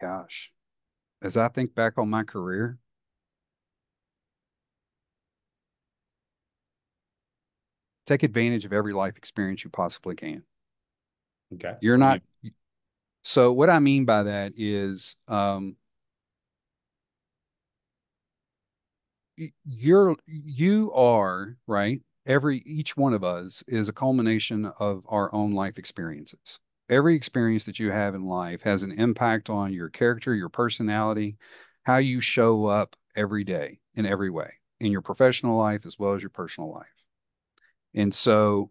[0.00, 0.52] gosh,
[1.22, 2.78] as I think back on my career,
[8.06, 10.42] take advantage of every life experience you possibly can.
[11.54, 11.74] Okay.
[11.80, 12.22] You're not.
[13.22, 15.76] So what I mean by that is, um,
[19.64, 22.00] you're you are right.
[22.26, 26.60] Every each one of us is a culmination of our own life experiences
[26.90, 31.36] every experience that you have in life has an impact on your character, your personality,
[31.84, 36.14] how you show up every day in every way in your professional life as well
[36.14, 36.86] as your personal life.
[37.94, 38.70] And so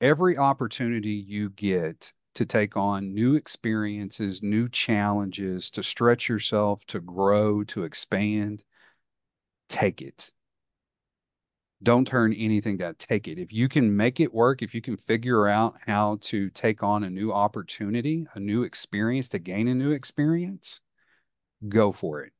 [0.00, 7.00] every opportunity you get to take on new experiences, new challenges, to stretch yourself, to
[7.00, 8.64] grow, to expand,
[9.68, 10.30] take it
[11.82, 12.94] don't turn anything down.
[12.96, 13.38] Take it.
[13.38, 17.04] If you can make it work, if you can figure out how to take on
[17.04, 20.80] a new opportunity, a new experience to gain a new experience,
[21.68, 22.32] go for it,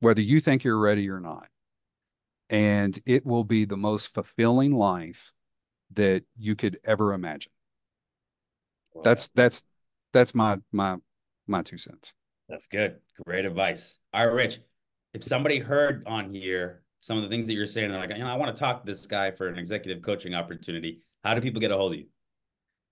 [0.00, 1.46] whether you think you're ready or not.
[2.50, 5.32] And it will be the most fulfilling life
[5.92, 7.52] that you could ever imagine.
[8.94, 9.02] Wow.
[9.04, 9.64] That's that's
[10.12, 10.96] that's my my
[11.46, 12.14] my two cents.
[12.48, 12.96] That's good.
[13.26, 13.98] Great advice.
[14.12, 14.60] All right, Rich.
[15.12, 17.92] If somebody heard on here some of the things that you're saying.
[17.92, 21.02] Like, you know, I want to talk to this guy for an executive coaching opportunity.
[21.24, 22.06] How do people get a hold of you?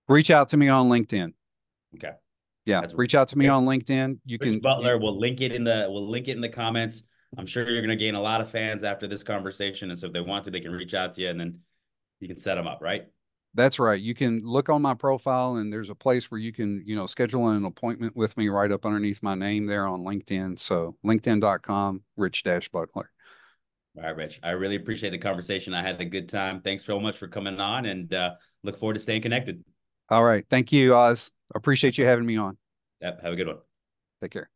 [0.09, 1.33] Reach out to me on LinkedIn.
[1.97, 2.13] Okay.
[2.65, 4.19] Yeah, That's reach out to me on LinkedIn.
[4.25, 4.99] You Rich can Butler.
[4.99, 7.03] We'll link it in the we'll link it in the comments.
[7.39, 10.07] I'm sure you're going to gain a lot of fans after this conversation, and so
[10.09, 11.61] if they want to, they can reach out to you, and then
[12.21, 13.07] you can set them up, right?
[13.55, 14.01] That's right.
[14.01, 17.07] You can look on my profile, and there's a place where you can, you know,
[17.07, 20.59] schedule an appointment with me right up underneath my name there on LinkedIn.
[20.59, 23.11] So LinkedIn.com, Rich Dash Butler.
[23.97, 24.41] All right, Rich.
[24.43, 25.73] I really appreciate the conversation.
[25.73, 26.61] I had a good time.
[26.61, 29.65] Thanks so much for coming on and uh, look forward to staying connected.
[30.11, 30.45] All right.
[30.51, 31.33] Thank you, Oz.
[31.55, 32.59] Appreciate you having me on.
[33.01, 33.23] Yep.
[33.23, 33.59] Have a good one.
[34.21, 34.56] Take care.